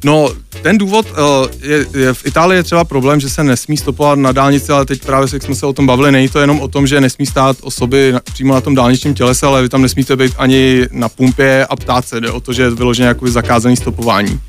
No, 0.04 0.30
ten 0.62 0.78
důvod 0.78 1.06
uh, 1.10 1.16
je, 1.62 1.86
je, 1.94 2.14
v 2.14 2.26
Itálii 2.26 2.58
je 2.58 2.62
třeba 2.62 2.84
problém, 2.84 3.20
že 3.20 3.28
se 3.28 3.44
nesmí 3.44 3.76
stopovat 3.76 4.18
na 4.18 4.32
dálnici, 4.32 4.72
ale 4.72 4.86
teď 4.86 5.02
právě 5.02 5.28
jak 5.32 5.42
jsme 5.42 5.54
se 5.54 5.66
o 5.66 5.72
tom 5.72 5.86
bavili, 5.86 6.12
není 6.12 6.28
to 6.28 6.38
jenom 6.40 6.60
o 6.60 6.68
tom, 6.68 6.86
že 6.86 7.00
nesmí 7.00 7.26
stát 7.26 7.56
osoby 7.60 8.12
na, 8.12 8.20
přímo 8.32 8.54
na 8.54 8.60
tom 8.60 8.74
dálničním 8.74 9.14
tělese, 9.14 9.46
ale 9.46 9.62
vy 9.62 9.68
tam 9.68 9.82
nesmíte 9.82 10.16
být 10.16 10.32
ani 10.38 10.86
na 10.90 11.08
pumpě 11.08 11.66
a 11.66 11.76
ptát 11.76 12.08
se, 12.08 12.20
jde 12.20 12.30
o 12.30 12.40
to, 12.40 12.52
že 12.52 12.62
je 12.62 12.70
vyloženě 12.70 13.08
jako 13.08 13.30
zakázaný 13.30 13.76
stopování. 13.76 14.40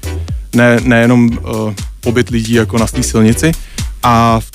Ne, 0.55 0.79
nejenom 0.83 1.29
uh, 1.29 1.73
pobyt 1.99 2.29
lidí 2.29 2.53
jako 2.53 2.77
na 2.77 2.87
té 2.87 3.03
silnici. 3.03 3.51
A 4.03 4.39
v 4.39 4.51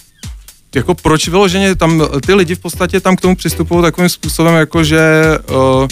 jako 0.74 0.94
proč 0.94 1.28
vyloženě 1.28 1.74
tam 1.74 2.02
ty 2.26 2.34
lidi 2.34 2.54
v 2.54 2.58
podstatě 2.58 3.00
tam 3.00 3.16
k 3.16 3.20
tomu 3.20 3.36
přistupují 3.36 3.82
takovým 3.82 4.08
způsobem, 4.08 4.54
jako 4.54 4.84
že, 4.84 5.22
uh, 5.50 5.86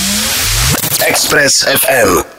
Express 1.06 1.64
FM. 1.64 2.37